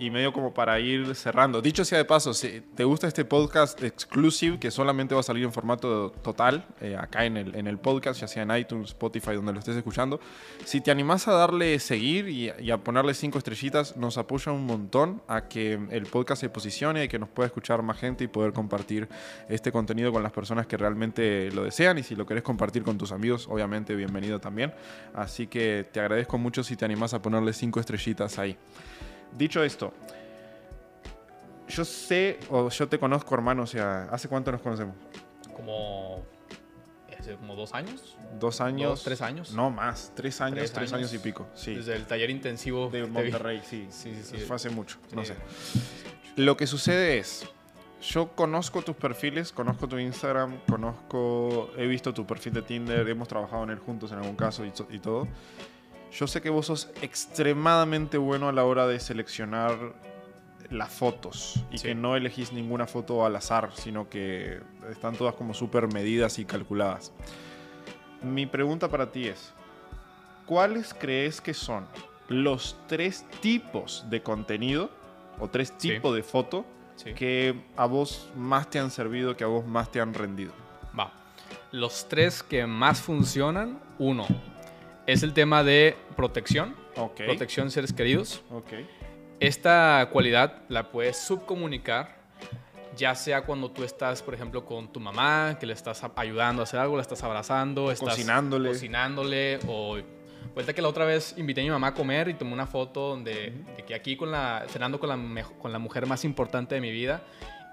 y 0.01 0.11
medio 0.11 0.33
como 0.33 0.55
para 0.55 0.81
ir 0.81 1.15
cerrando. 1.15 1.61
Dicho 1.61 1.85
sea 1.85 1.99
de 1.99 2.07
paso, 2.07 2.33
si 2.33 2.63
te 2.75 2.85
gusta 2.85 3.07
este 3.07 3.27
podcast 3.27 3.83
exclusive, 3.83 4.59
que 4.59 4.71
solamente 4.71 5.15
va 5.15 5.21
a 5.21 5.23
salir 5.23 5.45
en 5.45 5.53
formato 5.53 6.11
total, 6.11 6.67
eh, 6.81 6.97
acá 6.99 7.27
en 7.27 7.37
el, 7.37 7.55
en 7.55 7.67
el 7.67 7.79
podcast, 7.79 8.19
ya 8.19 8.27
sea 8.27 8.43
en 8.45 8.57
iTunes, 8.57 8.89
Spotify, 8.89 9.35
donde 9.35 9.53
lo 9.53 9.59
estés 9.59 9.77
escuchando, 9.77 10.19
si 10.65 10.81
te 10.81 10.91
animás 10.91 11.29
a 11.29 11.33
darle 11.33 11.79
seguir 11.79 12.31
y, 12.31 12.51
y 12.59 12.71
a 12.71 12.79
ponerle 12.79 13.13
cinco 13.13 13.37
estrellitas, 13.37 13.95
nos 13.99 14.17
apoya 14.17 14.53
un 14.53 14.65
montón 14.65 15.21
a 15.29 15.49
que 15.49 15.79
el 15.91 16.07
podcast 16.07 16.41
se 16.41 16.49
posicione 16.49 17.05
y 17.05 17.09
que 17.09 17.19
nos 17.19 17.29
pueda 17.29 17.49
escuchar 17.49 17.83
más 17.83 17.99
gente 17.99 18.25
y 18.25 18.29
poder 18.29 18.55
compartir 18.55 19.07
este 19.51 19.71
contenido 19.71 20.13
con 20.13 20.23
las 20.23 20.33
personas 20.33 20.67
que 20.67 20.79
realmente 20.79 21.53
lo 21.53 21.65
desean 21.65 21.99
y 21.99 22.03
si 22.03 22.17
lo 22.17 22.25
querés 22.25 22.43
compartir 22.43 22.85
con 22.85 22.97
tus 22.97 23.13
amigos, 23.13 23.47
obviamente 23.51 23.95
bienvenido 23.95 24.41
también. 24.41 24.73
Así 25.13 25.47
que 25.47 25.87
te 25.93 26.01
agradezco 26.01 26.39
mucho 26.39 26.65
si 26.65 26.75
te 26.75 26.87
animás 26.87 27.13
a 27.13 27.21
ponerle 27.21 27.53
cinco 27.53 27.81
estrellitas 27.81 28.39
ahí. 28.39 28.57
Dicho 29.37 29.63
esto, 29.63 29.93
yo 31.69 31.85
sé 31.85 32.39
o 32.51 32.69
yo 32.69 32.89
te 32.89 32.99
conozco, 32.99 33.35
hermano, 33.35 33.63
o 33.63 33.67
sea, 33.67 34.05
¿hace 34.11 34.29
cuánto 34.29 34.51
nos 34.53 34.61
conocemos? 34.61 34.97
Como. 35.55 36.25
Hace 37.19 37.35
como 37.37 37.55
dos 37.55 37.75
años. 37.75 38.17
¿Dos 38.39 38.61
años? 38.63 38.89
Dos, 38.91 39.05
tres 39.05 39.21
años. 39.21 39.53
No, 39.53 39.71
más. 39.71 40.11
Tres 40.15 40.41
años, 40.41 40.57
tres, 40.59 40.73
Tres 40.73 40.93
años. 40.95 41.11
años. 41.11 41.15
y 41.15 41.19
pico. 41.19 41.47
Sí. 41.55 41.75
Desde 41.75 41.95
el 41.95 42.07
taller 42.07 42.31
intensivo. 42.31 42.89
de. 42.89 43.07
Monterrey, 43.07 43.61
sí. 43.63 43.87
Sí, 43.91 44.15
sí, 44.15 44.23
sí. 44.23 44.37
Fue 44.39 44.57
hace 44.57 44.71
mucho, 44.71 44.99
no 45.15 45.25
sé. 45.25 45.35
Lo 46.37 46.57
que 46.57 46.67
sucede 46.67 47.19
es, 47.19 47.47
yo 48.01 48.29
conozco 48.35 48.81
tus 48.81 48.97
perfiles, 48.97 49.53
conozco 49.53 49.87
tu 49.87 49.99
Instagram, 49.99 50.59
conozco, 50.67 51.71
he 51.77 51.87
visto 51.87 52.15
tu 52.15 52.27
perfil 52.27 52.55
de 52.55 52.63
Tinder, 52.63 53.07
hemos 53.07 53.29
trabajado 53.29 53.65
en 53.65 53.71
él 53.71 53.79
juntos 53.79 54.11
en 54.13 54.19
algún 54.19 54.37
caso 54.37 54.65
y, 54.65 54.73
y 54.91 54.99
todo. 55.01 55.29
Yo 56.13 56.27
sé 56.27 56.43
que 56.43 56.51
vos 56.51 56.67
sos 56.67 56.91
extremadamente 57.03 58.19
bueno 58.19 58.49
a 58.49 58.53
la 58.53 58.65
hora 58.65 58.87
de 58.87 58.99
seleccionar 58.99 59.95
las 60.71 60.93
fotos 60.93 61.65
y 61.71 61.79
que 61.79 61.95
no 61.95 62.17
elegís 62.17 62.53
ninguna 62.53 62.87
foto 62.87 63.25
al 63.25 63.37
azar, 63.37 63.71
sino 63.75 64.09
que 64.09 64.61
están 64.91 65.17
todas 65.17 65.35
como 65.35 65.55
súper 65.55 65.93
medidas 65.93 66.39
y 66.39 66.45
calculadas. 66.45 67.13
Mi 68.23 68.47
pregunta 68.47 68.89
para 68.89 69.11
ti 69.11 69.27
es, 69.29 69.53
¿cuáles 70.47 70.95
crees 70.95 71.41
que 71.41 71.55
son 71.55 71.87
los 72.29 72.77
tres 72.87 73.25
tipos 73.41 74.05
de 74.09 74.23
contenido 74.23 74.91
o 75.39 75.49
tres 75.49 75.77
tipos 75.77 76.15
de 76.15 76.23
foto 76.23 76.65
que 77.17 77.59
a 77.77 77.87
vos 77.87 78.31
más 78.37 78.69
te 78.69 78.79
han 78.79 78.91
servido, 78.91 79.37
que 79.37 79.45
a 79.45 79.49
vos 79.49 79.67
más 79.67 79.91
te 79.91 80.01
han 80.01 80.15
rendido? 80.15 80.53
Va. 80.97 81.13
Los 81.73 82.09
tres 82.09 82.43
que 82.43 82.67
más 82.67 83.01
funcionan, 83.01 83.81
uno, 83.99 84.27
es 85.13 85.23
el 85.23 85.33
tema 85.33 85.65
de 85.65 85.97
protección. 86.17 86.77
Protección 87.17 87.71
seres 87.71 87.93
queridos. 87.93 88.43
Okay. 88.51 88.87
Esta 89.41 90.09
cualidad 90.13 90.63
la 90.69 90.91
puedes 90.91 91.17
subcomunicar, 91.17 92.17
ya 92.97 93.15
sea 93.15 93.43
cuando 93.43 93.71
tú 93.71 93.83
estás, 93.83 94.23
por 94.23 94.35
ejemplo, 94.35 94.65
con 94.65 94.93
tu 94.93 95.01
mamá, 95.01 95.57
que 95.59 95.67
le 95.67 95.73
estás 95.73 96.03
ayudando 96.15 96.63
a 96.63 96.65
hacer 96.65 96.79
algo, 96.79 96.97
la 96.97 97.03
estás 97.03 97.23
abrazando, 97.23 97.91
estás 97.91 98.11
cocinándole. 98.11 98.69
cocinándole 98.69 99.59
o 99.67 99.99
Cuenta 100.55 100.73
que 100.73 100.83
la 100.83 100.89
otra 100.89 101.05
vez 101.05 101.35
invité 101.37 101.61
a 101.61 101.65
mi 101.65 101.71
mamá 101.71 101.89
a 101.89 101.95
comer 101.95 102.29
y 102.29 102.35
tomé 102.35 102.53
una 102.53 102.67
foto 102.67 103.09
donde 103.09 103.53
de 103.77 103.85
que 103.87 103.95
aquí 103.95 104.17
con 104.17 104.31
la, 104.33 104.65
cenando 104.69 104.99
con 104.99 105.09
la, 105.09 105.45
con 105.61 105.71
la 105.71 105.79
mujer 105.79 106.07
más 106.07 106.25
importante 106.25 106.75
de 106.75 106.81
mi 106.81 106.91
vida 106.91 107.23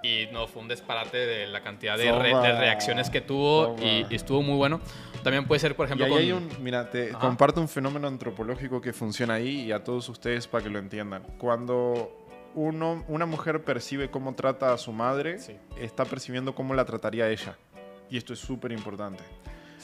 y 0.04 0.28
no, 0.32 0.48
fue 0.48 0.62
un 0.62 0.68
disparate 0.68 1.18
de 1.18 1.48
la 1.48 1.62
cantidad 1.62 1.98
de, 1.98 2.12
reacciones 2.12 3.10
que 3.10 3.22
tuvo 3.22 3.76
y, 3.82 4.06
estuvo 4.14 4.42
muy 4.42 4.56
bueno. 4.56 4.80
También 5.24 5.46
puede 5.48 5.60
ser, 5.60 5.76
por 5.76 5.86
ejemplo, 5.86 6.08
y 6.08 6.14
hay 6.14 6.32
un, 6.32 6.50
mira, 6.62 6.90
te 6.90 7.10
comparto 7.10 7.60
un 7.60 7.68
fenómeno 7.68 8.08
antropológico 8.08 8.80
que 8.80 8.94
funciona 8.94 9.36
ahí 9.36 9.62
y 9.62 9.72
a 9.72 9.84
todos 9.84 10.08
ustedes 10.10 10.48
para 10.48 10.64
que 10.64 10.70
lo 10.70 10.80
entiendan. 10.80 11.24
Cuando 11.38 12.26
uno, 12.56 13.04
una 13.08 13.26
mujer 13.26 13.64
percibe 13.64 14.10
cómo 14.10 14.36
trata 14.36 14.74
a 14.74 14.78
su 14.78 14.92
madre, 14.92 15.38
está 15.80 16.06
percibiendo 16.06 16.56
cómo 16.56 16.74
la 16.74 16.86
trataría 16.86 17.30
ella. 17.30 17.58
Y 18.10 18.18
esto 18.18 18.34
es 18.34 18.40
súper 18.40 18.72
importante. 18.72 19.24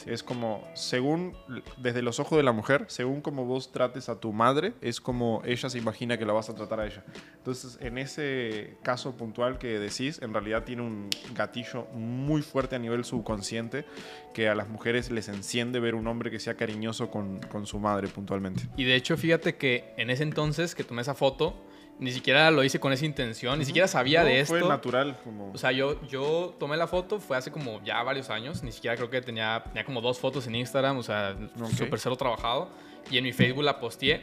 Es 0.06 0.24
como, 0.24 0.68
según, 0.74 1.36
desde 1.78 2.02
los 2.02 2.20
ojos 2.20 2.38
de 2.38 2.44
la 2.44 2.52
mujer, 2.52 2.86
según 2.88 3.22
como 3.22 3.46
vos 3.46 3.72
trates 3.72 4.10
a 4.10 4.20
tu 4.20 4.34
madre, 4.34 4.74
es 4.82 5.00
como 5.00 5.42
ella 5.46 5.70
se 5.70 5.78
imagina 5.78 6.18
que 6.18 6.26
la 6.26 6.34
vas 6.34 6.50
a 6.50 6.56
tratar 6.56 6.80
a 6.80 6.86
ella. 6.86 7.04
Entonces, 7.38 7.78
en 7.82 7.98
ese 7.98 8.78
caso 8.84 9.16
puntual 9.16 9.58
que 9.58 9.80
decís, 9.80 10.20
en 10.22 10.34
realidad 10.34 10.64
tiene 10.64 10.82
un 10.82 11.10
gatillo 11.34 11.86
muy 11.94 12.42
fuerte 12.42 12.76
a 12.76 12.80
nivel 12.80 13.06
subconsciente 13.06 13.86
que 14.34 14.50
a 14.50 14.56
las 14.56 14.68
mujeres 14.68 15.12
les 15.12 15.30
enciende 15.30 15.80
ver 15.80 15.96
un 15.96 16.08
hombre 16.08 16.32
que 16.32 16.40
sea 16.40 16.56
cariñoso 16.56 17.10
con, 17.10 17.40
con 17.40 17.66
su 17.66 17.80
madre 17.80 18.08
puntualmente. 18.08 18.64
Y 18.76 18.84
de 18.84 18.96
hecho, 18.96 19.16
fíjate 19.18 19.56
que 19.56 19.94
en 19.98 20.10
ese 20.10 20.24
entonces 20.24 20.76
que 20.76 20.84
tomé 20.84 21.02
esa 21.02 21.16
foto, 21.16 21.56
ni 22.00 22.12
siquiera 22.12 22.52
lo 22.52 22.64
hice 22.64 22.80
con 22.80 22.92
esa 22.92 23.06
intención, 23.06 23.60
ni 23.60 23.66
siquiera 23.66 23.88
sabía 23.88 24.24
de 24.24 24.40
esto. 24.40 24.58
Fue 24.58 24.68
natural. 24.68 25.18
Como... 25.24 25.52
O 25.52 25.58
sea, 25.58 25.72
yo, 25.72 26.02
yo 26.08 26.56
tomé 26.60 26.78
la 26.78 26.88
foto, 26.88 27.20
fue 27.20 27.38
hace 27.38 27.52
como 27.52 27.84
ya 27.84 28.02
varios 28.04 28.30
años, 28.30 28.64
ni 28.64 28.72
siquiera 28.72 28.96
creo 28.96 29.10
que 29.10 29.22
tenía, 29.22 29.64
tenía 29.66 29.86
como 29.86 30.02
dos 30.02 30.20
fotos 30.20 30.48
en 30.48 30.56
Instagram, 30.56 30.98
o 30.98 31.04
sea, 31.04 31.36
súper 31.78 32.00
cero 32.00 32.16
trabajado. 32.16 32.70
Y 33.12 33.18
en 33.18 33.24
mi 33.24 33.34
Facebook 33.34 33.64
la 33.64 33.80
posteé 33.80 34.22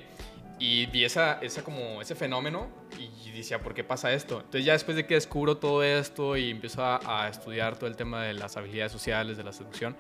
y 0.61 0.87
vi 0.87 1.05
esa, 1.05 1.39
esa 1.41 1.65
como 1.65 2.03
ese 2.03 2.15
fenómeno 2.15 2.69
y 2.99 3.31
decía, 3.31 3.61
¿por 3.61 3.73
qué 3.73 3.83
pasa 3.83 4.13
esto? 4.13 4.37
Entonces 4.37 4.65
ya 4.65 4.75
después 4.75 4.97
de 4.97 5.07
que 5.07 5.15
descubro 5.15 5.57
todo 5.57 5.83
esto 5.83 6.37
y 6.37 6.51
empiezo 6.51 6.85
a, 6.85 7.29
estudiar 7.29 7.77
todo 7.77 7.89
el 7.89 7.97
tema 7.97 8.25
de 8.25 8.35
las 8.35 8.57
habilidades 8.59 8.93
sociales, 8.93 9.39
de 9.39 9.45
la 9.45 9.53
seducción, 9.53 9.97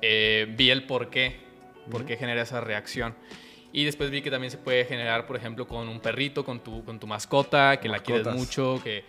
eh, 0.00 0.46
vi 0.56 0.70
el 0.70 0.86
por 0.86 1.10
qué, 1.10 1.40
por 1.90 2.06
qué 2.06 2.16
genera 2.16 2.42
esa 2.42 2.62
reacción. 2.62 3.14
Y 3.72 3.84
después 3.84 4.10
vi 4.10 4.22
que 4.22 4.30
también 4.30 4.50
se 4.50 4.58
puede 4.58 4.84
generar, 4.84 5.26
por 5.26 5.36
ejemplo, 5.36 5.66
con 5.66 5.88
un 5.88 6.00
perrito, 6.00 6.44
con 6.44 6.60
tu, 6.60 6.84
con 6.84 6.98
tu 6.98 7.06
mascota, 7.06 7.78
que 7.78 7.88
la 7.88 7.98
quieres 7.98 8.26
mucho, 8.34 8.80
que 8.82 9.04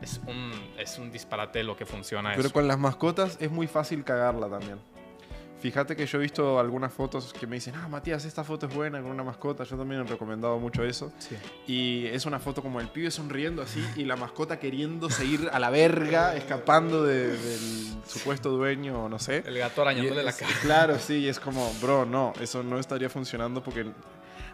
es 0.00 0.20
un, 0.26 0.52
es 0.78 0.98
un 0.98 1.10
disparate 1.10 1.62
lo 1.62 1.76
que 1.76 1.84
funciona. 1.84 2.32
Pero 2.34 2.50
con 2.50 2.66
las 2.66 2.78
mascotas 2.78 3.36
es 3.40 3.50
muy 3.50 3.66
fácil 3.66 4.04
cagarla 4.04 4.48
también. 4.48 4.78
Fíjate 5.60 5.96
que 5.96 6.06
yo 6.06 6.18
he 6.18 6.22
visto 6.22 6.60
algunas 6.60 6.92
fotos 6.92 7.32
que 7.32 7.46
me 7.46 7.56
dicen, 7.56 7.74
ah, 7.76 7.88
Matías, 7.88 8.24
esta 8.24 8.44
foto 8.44 8.66
es 8.66 8.74
buena 8.74 9.02
con 9.02 9.10
una 9.10 9.24
mascota. 9.24 9.64
Yo 9.64 9.76
también 9.76 10.02
he 10.02 10.04
recomendado 10.04 10.58
mucho 10.58 10.84
eso. 10.84 11.12
Y 11.66 12.06
es 12.06 12.26
una 12.26 12.38
foto 12.38 12.62
como 12.62 12.80
el 12.80 12.88
pibe 12.88 13.10
sonriendo 13.10 13.62
así 13.62 13.84
y 13.96 14.04
la 14.04 14.16
mascota 14.16 14.58
queriendo 14.60 15.10
seguir 15.10 15.50
a 15.52 15.58
la 15.58 15.70
verga, 15.70 16.36
escapando 16.36 17.04
del 17.04 17.36
supuesto 18.06 18.50
dueño 18.50 19.04
o 19.04 19.08
no 19.08 19.18
sé. 19.18 19.42
El 19.46 19.58
gato 19.58 19.82
arañándole 19.82 20.22
la 20.22 20.32
cara. 20.32 20.52
Claro, 20.62 20.98
sí, 20.98 21.18
y 21.18 21.28
es 21.28 21.40
como, 21.40 21.72
bro, 21.80 22.06
no, 22.06 22.32
eso 22.40 22.62
no 22.62 22.78
estaría 22.78 23.08
funcionando 23.08 23.62
porque 23.62 23.86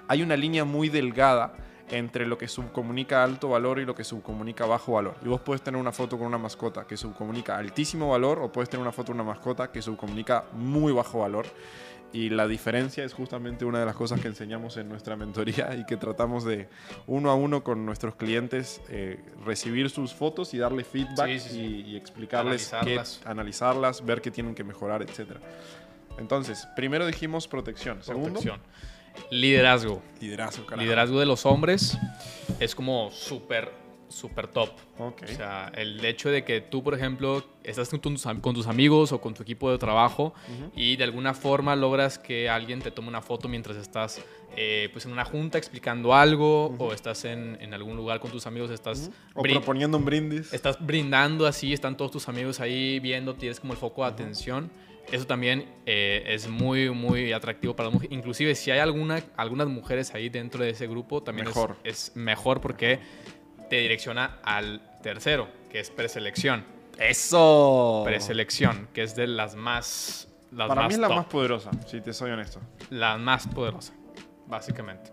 hay 0.08 0.22
una 0.22 0.36
línea 0.36 0.64
muy 0.64 0.88
delgada 0.88 1.54
entre 1.98 2.26
lo 2.26 2.36
que 2.36 2.48
subcomunica 2.48 3.22
alto 3.22 3.50
valor 3.50 3.78
y 3.78 3.84
lo 3.84 3.94
que 3.94 4.04
subcomunica 4.04 4.66
bajo 4.66 4.92
valor. 4.92 5.16
Y 5.24 5.28
vos 5.28 5.40
puedes 5.40 5.62
tener 5.62 5.80
una 5.80 5.92
foto 5.92 6.18
con 6.18 6.26
una 6.26 6.38
mascota 6.38 6.86
que 6.86 6.96
subcomunica 6.96 7.56
altísimo 7.56 8.10
valor 8.10 8.40
o 8.40 8.50
puedes 8.50 8.68
tener 8.68 8.82
una 8.82 8.92
foto 8.92 9.08
con 9.08 9.20
una 9.20 9.30
mascota 9.30 9.70
que 9.70 9.80
subcomunica 9.80 10.44
muy 10.52 10.92
bajo 10.92 11.20
valor. 11.20 11.46
Y 12.12 12.30
la 12.30 12.46
diferencia 12.46 13.04
es 13.04 13.12
justamente 13.12 13.64
una 13.64 13.80
de 13.80 13.86
las 13.86 13.96
cosas 13.96 14.20
que 14.20 14.28
enseñamos 14.28 14.76
en 14.76 14.88
nuestra 14.88 15.16
mentoría 15.16 15.74
y 15.76 15.84
que 15.84 15.96
tratamos 15.96 16.44
de 16.44 16.68
uno 17.08 17.28
a 17.30 17.34
uno 17.34 17.64
con 17.64 17.84
nuestros 17.84 18.14
clientes 18.14 18.80
eh, 18.88 19.20
recibir 19.44 19.90
sus 19.90 20.14
fotos 20.14 20.54
y 20.54 20.58
darle 20.58 20.84
feedback 20.84 21.28
Y, 21.52 21.96
explicarles, 21.96 22.72
analizarlas. 22.72 23.20
analizarlas, 23.26 24.04
ver 24.06 24.20
qué 24.20 24.30
tienen 24.30 24.54
que 24.54 24.62
mejorar, 24.62 25.02
etc. 25.02 25.38
Entonces, 26.16 26.68
primero 26.76 27.04
dijimos 27.04 27.48
protección. 27.48 28.00
Segundo, 28.02 28.40
protección. 28.40 28.60
Liderazgo. 29.30 30.02
Liderazgo, 30.20 30.66
carajo. 30.66 30.82
Liderazgo 30.82 31.20
de 31.20 31.26
los 31.26 31.46
hombres 31.46 31.98
es 32.60 32.74
como 32.74 33.10
súper, 33.10 33.72
súper 34.08 34.48
top. 34.48 34.70
O 34.98 35.12
sea, 35.26 35.72
el 35.74 36.04
hecho 36.04 36.30
de 36.30 36.44
que 36.44 36.60
tú, 36.60 36.82
por 36.82 36.94
ejemplo, 36.94 37.44
estás 37.64 37.88
con 37.88 38.00
tus, 38.54 38.66
amigos 38.66 39.12
o 39.12 39.20
con 39.20 39.34
tu 39.34 39.42
equipo 39.42 39.70
de 39.70 39.78
trabajo 39.78 40.34
y 40.76 40.96
de 40.96 41.04
alguna 41.04 41.34
forma 41.34 41.74
logras 41.74 42.18
que 42.18 42.48
alguien 42.48 42.80
te 42.80 42.90
tome 42.90 43.08
una 43.08 43.22
foto 43.22 43.48
mientras 43.48 43.76
estás 43.76 44.20
eh, 44.56 44.88
pues 44.92 45.04
en 45.06 45.12
una 45.12 45.24
junta 45.24 45.58
explicando 45.58 46.14
algo 46.14 46.66
o 46.78 46.92
estás 46.92 47.24
en, 47.24 47.58
en, 47.60 47.74
algún 47.74 47.96
lugar 47.96 48.20
con 48.20 48.30
tus 48.30 48.46
amigos, 48.46 48.70
estás... 48.70 49.10
O 49.34 49.42
proponiendo 49.42 49.98
un 49.98 50.04
brindis. 50.04 50.52
Estás 50.52 50.76
brindando 50.78 51.46
así, 51.46 51.72
están 51.72 51.96
todos 51.96 52.12
tus 52.12 52.28
amigos 52.28 52.60
ahí 52.60 53.00
viendo, 53.00 53.34
tienes 53.34 53.58
como 53.58 53.72
el 53.72 53.78
foco 53.78 54.02
de 54.02 54.10
atención 54.10 54.70
eso 55.12 55.26
también 55.26 55.66
eh, 55.86 56.22
es 56.26 56.48
muy, 56.48 56.90
muy 56.90 57.32
atractivo 57.32 57.74
para 57.74 57.88
las 57.88 57.94
mujeres. 57.94 58.16
Inclusive 58.16 58.54
si 58.54 58.70
hay 58.70 58.78
alguna, 58.78 59.22
algunas 59.36 59.68
mujeres 59.68 60.14
ahí 60.14 60.28
dentro 60.28 60.64
de 60.64 60.70
ese 60.70 60.86
grupo, 60.86 61.22
también 61.22 61.48
Es, 61.84 62.12
mejor 62.14 62.60
porque 62.60 63.00
te 63.68 63.76
direcciona 63.76 64.38
al 64.42 64.80
tercero, 65.02 65.48
que 65.70 65.80
es 65.80 65.90
preselección. 65.90 66.64
¡Eso! 66.98 68.02
Preselección, 68.04 68.88
que 68.92 69.02
es 69.02 69.14
de 69.16 69.26
las 69.26 69.54
más... 69.54 70.28
Las 70.52 70.68
para 70.68 70.86
mí 70.86 70.94
es 70.94 71.00
la 71.00 71.08
más 71.08 71.26
poderosa, 71.26 71.70
si 71.86 72.00
te 72.00 72.12
soy 72.12 72.30
honesto. 72.30 72.60
La 72.90 73.18
más 73.18 73.48
poderosa, 73.48 73.92
básicamente. 74.46 75.10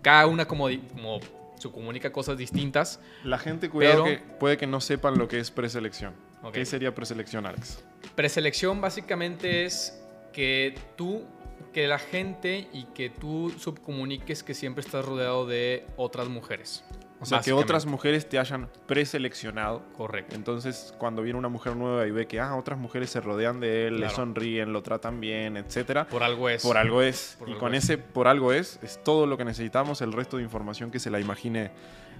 Cada 0.00 0.26
una 0.28 0.46
como, 0.46 0.68
como 0.92 1.18
se 1.58 1.70
comunica 1.70 2.12
cosas 2.12 2.36
distintas. 2.38 3.00
La 3.24 3.38
gente, 3.38 3.68
cuidado, 3.68 4.04
que 4.04 4.18
puede 4.38 4.56
que 4.56 4.66
no 4.68 4.80
sepan 4.80 5.18
lo 5.18 5.26
que 5.26 5.40
es 5.40 5.50
preselección. 5.50 6.14
¿Qué 6.52 6.64
sería 6.64 6.94
preselección, 6.94 7.46
Alex? 7.46 7.82
Preselección 8.14 8.80
básicamente 8.80 9.64
es 9.64 10.00
que 10.32 10.74
tú, 10.96 11.24
que 11.72 11.86
la 11.86 11.98
gente 11.98 12.68
y 12.72 12.84
que 12.94 13.10
tú 13.10 13.50
subcomuniques 13.58 14.42
que 14.42 14.54
siempre 14.54 14.82
estás 14.82 15.04
rodeado 15.04 15.46
de 15.46 15.86
otras 15.96 16.28
mujeres. 16.28 16.84
O 17.20 17.26
sea, 17.26 17.40
que 17.40 17.52
otras 17.52 17.86
mujeres 17.86 18.28
te 18.28 18.38
hayan 18.38 18.68
preseleccionado. 18.86 19.82
Correcto. 19.96 20.36
Entonces, 20.36 20.94
cuando 20.98 21.22
viene 21.22 21.38
una 21.38 21.48
mujer 21.48 21.76
nueva 21.76 22.06
y 22.06 22.10
ve 22.10 22.26
que 22.26 22.40
ah, 22.40 22.54
otras 22.56 22.78
mujeres 22.78 23.10
se 23.10 23.20
rodean 23.20 23.60
de 23.60 23.86
él, 23.86 24.00
le 24.00 24.10
sonríen, 24.10 24.72
lo 24.72 24.82
tratan 24.82 25.20
bien, 25.20 25.56
etcétera. 25.56 26.06
Por 26.08 26.22
algo 26.22 26.48
es. 26.48 26.62
Por 26.62 26.76
algo 26.76 27.02
es. 27.02 27.38
y 27.46 27.54
con 27.54 27.74
ese 27.74 27.98
por 27.98 28.28
algo 28.28 28.52
es, 28.52 28.78
es 28.82 29.02
todo 29.02 29.26
lo 29.26 29.36
que 29.36 29.44
necesitamos, 29.44 30.02
el 30.02 30.12
resto 30.12 30.36
de 30.36 30.42
información 30.42 30.90
que 30.90 30.98
se 30.98 31.10
la 31.10 31.18
imagine 31.20 31.70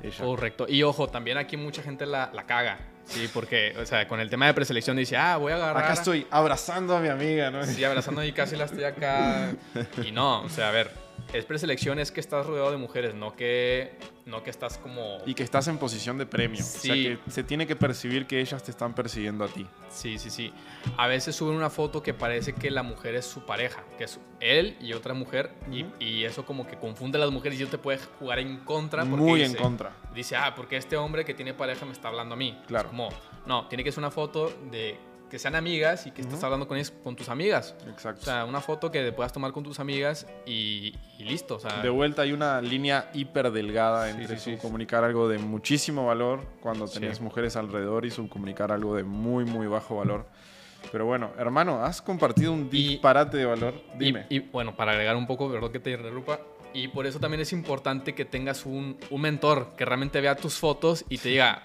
ella. 0.03 0.25
Correcto. 0.25 0.67
Y 0.69 0.83
ojo, 0.83 1.09
también 1.09 1.39
aquí 1.39 1.57
mucha 1.57 1.83
gente 1.83 2.07
la, 2.07 2.31
la 2.33 2.45
caga. 2.45 2.79
Sí, 3.07 3.31
porque, 3.33 3.75
o 3.81 3.87
sea, 3.87 4.09
con 4.09 4.19
el 4.19 4.29
tema 4.29 4.47
de 4.47 4.55
preselección 4.55 4.97
dice, 4.97 5.17
ah, 5.17 5.37
voy 5.37 5.53
a 5.53 5.57
agarrar. 5.57 5.85
Acá 5.85 5.93
estoy 5.93 6.27
abrazando 6.31 6.97
a 6.97 7.01
mi 7.01 7.09
amiga, 7.09 7.51
¿no? 7.51 7.65
Sí, 7.65 7.85
abrazando 7.85 8.25
y 8.25 8.33
casi 8.33 8.57
la 8.57 8.65
estoy 8.65 8.85
acá. 8.85 9.53
Y 10.05 10.11
no, 10.11 10.43
o 10.43 10.49
sea, 10.49 10.69
a 10.69 10.73
ver, 10.73 10.91
es 11.33 11.45
preselección, 11.45 11.99
es 11.99 12.11
que 12.11 12.21
estás 12.21 12.47
rodeado 12.47 12.71
de 12.71 12.77
mujeres, 12.77 13.15
no 13.15 13.35
que, 13.35 13.99
no 14.25 14.43
que 14.43 14.51
estás 14.51 14.79
como... 14.79 15.19
Y 15.27 15.35
que 15.35 15.43
estás 15.43 15.69
en 15.69 15.79
posición 15.79 16.19
de 16.19 16.27
premio. 16.27 16.61
O 16.61 16.67
sea, 16.67 16.95
que 16.95 17.19
se 17.29 17.43
tiene 17.43 17.67
que 17.67 17.77
percibir 17.77 18.27
que 18.27 18.41
ellas 18.41 18.63
te 18.63 18.71
están 18.71 18.95
persiguiendo 18.95 19.45
a 19.45 19.49
ti. 19.49 19.67
Sí, 19.91 20.19
sí, 20.19 20.31
sí. 20.31 20.53
A 20.97 21.07
veces 21.07 21.35
suben 21.35 21.57
una 21.57 21.71
foto 21.71 22.03
que 22.03 22.15
parece 22.15 22.53
que 22.53 22.71
la 22.71 22.83
mujer 22.83 23.15
es 23.15 23.27
su 23.27 23.45
pareja, 23.45 23.85
que 23.99 24.05
es 24.05 24.21
él 24.41 24.77
y 24.81 24.93
otra 24.93 25.15
mujer, 25.15 25.53
y, 25.71 25.87
y, 25.99 26.25
eso 26.25 26.45
como 26.45 26.67
que 26.67 26.77
confunde 26.77 27.19
a 27.19 27.21
las 27.21 27.31
mujeres 27.31 27.59
y 27.59 27.63
yo 27.63 27.69
te 27.69 27.79
puede 27.79 27.99
jugar 28.19 28.39
en 28.39 28.59
contra. 28.59 29.05
Muy 29.05 29.43
en 29.43 29.55
contra. 29.55 29.97
Dice, 30.15 30.37
ah, 30.37 30.55
porque 30.55 30.77
este 30.77 30.97
hombre 30.97 31.25
que 31.25 31.35
tiene 31.35 31.55
pareja 31.55 31.87
me 31.87 31.93
está 31.93 32.09
hablando 32.09 32.35
a 32.35 32.37
mí. 32.37 32.59
Claro. 32.67 32.89
como, 32.89 33.09
no, 33.47 33.67
tiene 33.69 33.85
que 33.85 33.93
ser 33.93 34.01
una 34.01 34.11
foto 34.11 34.53
de 34.71 34.99
que 35.31 35.39
sean 35.39 35.55
amigas 35.55 36.07
y 36.07 36.11
que 36.11 36.23
estés 36.23 36.43
hablando 36.45 36.69
con, 36.69 36.77
ellas, 36.77 36.93
con 37.03 37.17
tus 37.17 37.29
amigas. 37.29 37.75
Exacto. 37.89 38.21
O 38.23 38.25
sea, 38.25 38.45
una 38.45 38.61
foto 38.61 38.91
que 38.91 39.13
puedas 39.13 39.33
tomar 39.33 39.53
con 39.53 39.65
tus 39.65 39.81
amigas 39.81 40.27
y, 40.47 40.95
listo. 41.19 41.57
O 41.57 41.61
sea, 41.61 41.83
de 41.83 41.91
vuelta 41.91 42.23
hay 42.23 42.33
una 42.33 42.61
línea 42.61 43.11
hiper 43.15 43.51
delgada 43.51 44.11
entre 44.11 44.39
sí, 44.39 44.57
comunicar 44.57 45.05
algo 45.05 45.29
de 45.29 45.39
muchísimo 45.39 46.07
valor 46.07 46.47
cuando 46.61 46.87
tenés 46.89 47.21
mujeres 47.21 47.57
alrededor 47.57 48.07
y 48.07 48.11
subcomunicar 48.11 48.73
algo 48.73 48.95
de 48.95 49.05
muy, 49.05 49.45
muy 49.45 49.67
bajo 49.67 49.97
valor. 49.97 50.27
Pero 50.93 51.07
bueno, 51.07 51.33
hermano, 51.39 51.85
has 51.85 52.01
compartido 52.01 52.53
un 52.53 52.71
disparate 52.71 53.37
de 53.37 53.45
valor. 53.45 53.75
Dime. 53.99 54.27
Y, 54.29 54.39
bueno, 54.39 54.77
para 54.77 54.93
agregar 54.93 55.17
un 55.17 55.27
poco, 55.27 55.51
perdón 55.51 55.73
que 55.73 55.81
te 55.81 55.91
interrumpa, 55.91 56.41
y 56.73 56.89
por 56.89 57.07
eso 57.07 57.19
también 57.19 57.41
es 57.41 57.53
importante 57.53 58.15
que 58.15 58.25
tengas 58.25 58.67
un, 58.67 58.99
un, 59.11 59.21
mentor 59.21 59.75
que 59.77 59.85
realmente 59.85 60.21
vea 60.21 60.37
tus 60.37 60.55
fotos 60.55 61.05
y 61.09 61.19
te 61.19 61.31
diga 61.31 61.63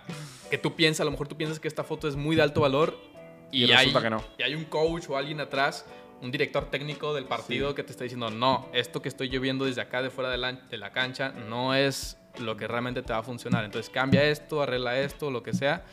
que 0.49 0.57
tú 0.57 0.75
piensas, 0.75 1.01
a 1.01 1.05
lo 1.05 1.11
mejor 1.11 1.27
tú 1.27 1.35
piensas 1.35 1.59
que 1.59 1.67
esta 1.67 1.83
foto 1.83 2.07
es 2.07 2.15
muy 2.15 2.35
de 2.35 2.41
alto 2.41 2.61
valor 2.61 3.10
y, 3.51 3.65
resulta 3.65 3.99
hay, 3.99 4.03
que 4.03 4.09
no. 4.09 4.23
Y 4.37 4.43
hay 4.43 4.55
un 4.55 4.65
coach 4.65 5.09
o 5.09 5.17
alguien 5.17 5.39
atrás, 5.39 5.85
un 6.21 6.31
director 6.31 6.69
técnico 6.69 7.13
del 7.13 7.25
partido 7.25 7.75
que 7.75 7.83
te 7.83 7.91
está 7.91 8.03
diciendo, 8.03 8.29
no, 8.29 8.69
esto 8.73 9.01
que 9.01 9.09
estoy 9.09 9.29
yo 9.29 9.41
viendo 9.41 9.65
desde 9.65 9.81
acá, 9.81 10.01
de 10.01 10.09
fuera 10.09 10.29
de 10.29 10.37
la, 10.37 10.53
de 10.53 10.77
la 10.77 10.91
cancha, 10.91 11.29
no 11.29 11.73
es 11.73 12.17
lo 12.39 12.55
que 12.55 12.67
realmente 12.67 13.01
te 13.01 13.13
va 13.13 13.19
a 13.19 13.23
funcionar. 13.23 13.65
Entonces 13.65 13.89
cambia 13.89 14.23
esto, 14.23 14.61
arregla 14.61 14.99
esto, 14.99 15.31
lo 15.31 15.43
que 15.43 15.53
sea. 15.53 15.83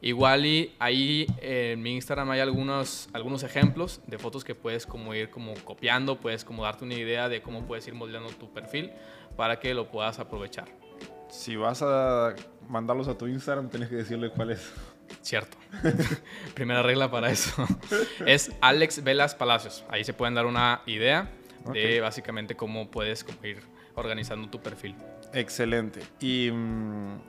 Igual 0.00 0.46
y 0.46 0.74
ahí 0.78 1.26
en 1.40 1.82
mi 1.82 1.94
Instagram 1.94 2.30
hay 2.30 2.40
algunos, 2.40 3.08
algunos 3.12 3.42
ejemplos 3.42 4.00
de 4.06 4.18
fotos 4.18 4.44
que 4.44 4.54
puedes 4.54 4.86
como 4.86 5.14
ir 5.14 5.30
como 5.30 5.54
copiando, 5.64 6.18
puedes 6.18 6.44
como 6.44 6.64
darte 6.64 6.84
una 6.84 6.94
idea 6.94 7.28
de 7.28 7.42
cómo 7.42 7.66
puedes 7.66 7.86
ir 7.86 7.94
moldeando 7.94 8.30
tu 8.30 8.52
perfil 8.52 8.92
para 9.36 9.60
que 9.60 9.74
lo 9.74 9.90
puedas 9.90 10.18
aprovechar. 10.18 10.68
Si 11.28 11.56
vas 11.56 11.82
a 11.82 12.34
mandarlos 12.68 13.08
a 13.08 13.16
tu 13.16 13.26
Instagram, 13.26 13.70
tienes 13.70 13.88
que 13.88 13.96
decirle 13.96 14.30
cuál 14.30 14.50
es. 14.50 14.72
Cierto. 15.20 15.56
Primera 16.54 16.82
regla 16.82 17.10
para 17.10 17.30
eso. 17.30 17.66
es 18.26 18.52
Alex 18.60 19.04
Velas 19.04 19.34
Palacios. 19.34 19.84
Ahí 19.88 20.04
se 20.04 20.12
pueden 20.12 20.34
dar 20.34 20.46
una 20.46 20.82
idea 20.86 21.30
de 21.72 22.00
básicamente 22.00 22.56
cómo 22.56 22.90
puedes 22.90 23.24
ir 23.42 23.62
organizando 23.94 24.48
tu 24.48 24.60
perfil. 24.60 24.96
Excelente. 25.32 26.00
Y 26.20 26.50
mm, 26.50 27.20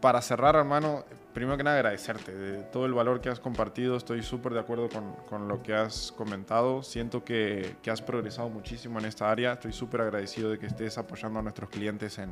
para 0.00 0.20
cerrar, 0.22 0.56
hermano, 0.56 1.04
primero 1.32 1.56
que 1.56 1.64
nada 1.64 1.76
agradecerte 1.76 2.32
de 2.32 2.62
todo 2.64 2.86
el 2.86 2.94
valor 2.94 3.20
que 3.20 3.28
has 3.28 3.40
compartido. 3.40 3.96
Estoy 3.96 4.22
súper 4.22 4.52
de 4.52 4.60
acuerdo 4.60 4.88
con, 4.88 5.14
con, 5.28 5.48
lo 5.48 5.62
que 5.62 5.74
has 5.74 6.12
comentado. 6.12 6.82
Siento 6.82 7.24
que, 7.24 7.76
que, 7.82 7.90
has 7.90 8.02
progresado 8.02 8.48
muchísimo 8.48 8.98
en 8.98 9.04
esta 9.04 9.30
área. 9.30 9.54
Estoy 9.54 9.72
súper 9.72 10.02
agradecido 10.02 10.50
de 10.50 10.58
que 10.58 10.66
estés 10.66 10.98
apoyando 10.98 11.38
a 11.38 11.42
nuestros 11.42 11.70
clientes 11.70 12.18
en, 12.18 12.30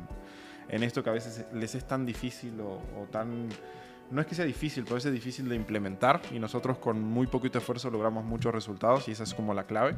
en 0.69 0.83
esto 0.83 1.03
que 1.03 1.09
a 1.09 1.13
veces 1.13 1.45
les 1.53 1.75
es 1.75 1.87
tan 1.87 2.05
difícil 2.05 2.59
o, 2.61 2.81
o 2.99 3.07
tan 3.11 3.49
no 4.11 4.21
es 4.21 4.27
que 4.27 4.35
sea 4.35 4.45
difícil, 4.45 4.83
pero 4.83 4.97
es 4.97 5.11
difícil 5.11 5.47
de 5.47 5.55
implementar 5.55 6.21
y 6.31 6.39
nosotros 6.39 6.77
con 6.77 7.01
muy 7.01 7.27
poquito 7.27 7.59
esfuerzo 7.59 7.89
logramos 7.89 8.23
muchos 8.23 8.53
resultados 8.53 9.07
y 9.07 9.11
esa 9.11 9.23
es 9.23 9.33
como 9.33 9.53
la 9.53 9.63
clave. 9.63 9.95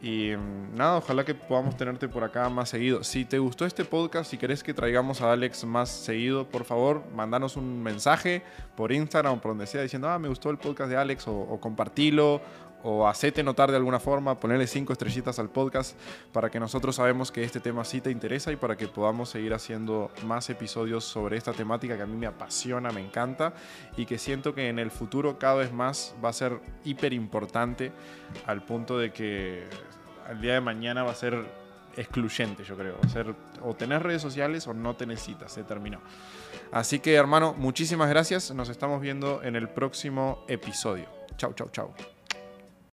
Y 0.00 0.32
mm, 0.36 0.76
nada, 0.76 0.98
ojalá 0.98 1.24
que 1.24 1.34
podamos 1.34 1.76
tenerte 1.76 2.08
por 2.08 2.24
acá 2.24 2.48
más 2.48 2.68
seguido. 2.68 3.02
Si 3.02 3.24
te 3.24 3.38
gustó 3.38 3.64
este 3.64 3.84
podcast, 3.84 4.30
si 4.30 4.38
querés 4.38 4.62
que 4.62 4.74
traigamos 4.74 5.20
a 5.20 5.32
Alex 5.32 5.64
más 5.64 5.88
seguido, 5.88 6.46
por 6.48 6.64
favor, 6.64 7.02
mandanos 7.14 7.56
un 7.56 7.82
mensaje 7.82 8.42
por 8.76 8.92
Instagram 8.92 9.34
o 9.34 9.40
por 9.40 9.52
donde 9.52 9.66
sea 9.66 9.82
diciendo, 9.82 10.08
ah, 10.08 10.18
me 10.18 10.28
gustó 10.28 10.50
el 10.50 10.58
podcast 10.58 10.90
de 10.90 10.96
Alex 10.96 11.26
o, 11.28 11.32
o 11.32 11.60
compartilo 11.60 12.40
o 12.82 13.08
hacete 13.08 13.42
notar 13.42 13.70
de 13.70 13.76
alguna 13.76 13.98
forma, 13.98 14.38
ponerle 14.38 14.66
cinco 14.66 14.92
estrellitas 14.92 15.38
al 15.38 15.50
podcast 15.50 15.98
para 16.32 16.50
que 16.50 16.60
nosotros 16.60 16.96
sabemos 16.96 17.32
que 17.32 17.42
este 17.42 17.60
tema 17.60 17.84
sí 17.84 18.00
te 18.00 18.10
interesa 18.10 18.52
y 18.52 18.56
para 18.56 18.76
que 18.76 18.88
podamos 18.88 19.30
seguir 19.30 19.54
haciendo 19.54 20.10
más 20.24 20.48
episodios 20.50 21.04
sobre 21.04 21.36
esta 21.36 21.52
temática 21.52 21.96
que 21.96 22.02
a 22.02 22.06
mí 22.06 22.16
me 22.16 22.26
apasiona, 22.26 22.90
me 22.90 23.00
encanta 23.00 23.52
y 23.96 24.06
que 24.06 24.18
siento 24.18 24.54
que 24.54 24.68
en 24.68 24.78
el 24.78 24.90
futuro 24.90 25.38
cada 25.38 25.56
vez 25.56 25.72
más 25.72 26.14
va 26.24 26.28
a 26.28 26.32
ser 26.32 26.60
hiper 26.84 27.12
importante 27.12 27.92
al 28.46 28.64
punto 28.64 28.98
de 28.98 29.12
que 29.12 29.64
al 30.26 30.40
día 30.40 30.54
de 30.54 30.60
mañana 30.60 31.02
va 31.02 31.12
a 31.12 31.14
ser 31.14 31.44
excluyente, 31.96 32.62
yo 32.64 32.76
creo. 32.76 32.96
A 33.02 33.08
ser 33.08 33.34
o 33.62 33.74
tener 33.74 34.02
redes 34.02 34.22
sociales 34.22 34.66
o 34.66 34.74
no 34.74 34.94
te 34.94 35.06
necesitas, 35.06 35.52
se 35.52 35.64
terminó. 35.64 36.00
Así 36.70 37.00
que 37.00 37.14
hermano, 37.14 37.54
muchísimas 37.56 38.08
gracias. 38.08 38.52
Nos 38.54 38.68
estamos 38.68 39.00
viendo 39.00 39.42
en 39.42 39.56
el 39.56 39.68
próximo 39.68 40.44
episodio. 40.48 41.06
Chau, 41.36 41.52
chau, 41.54 41.68
chau. 41.70 42.17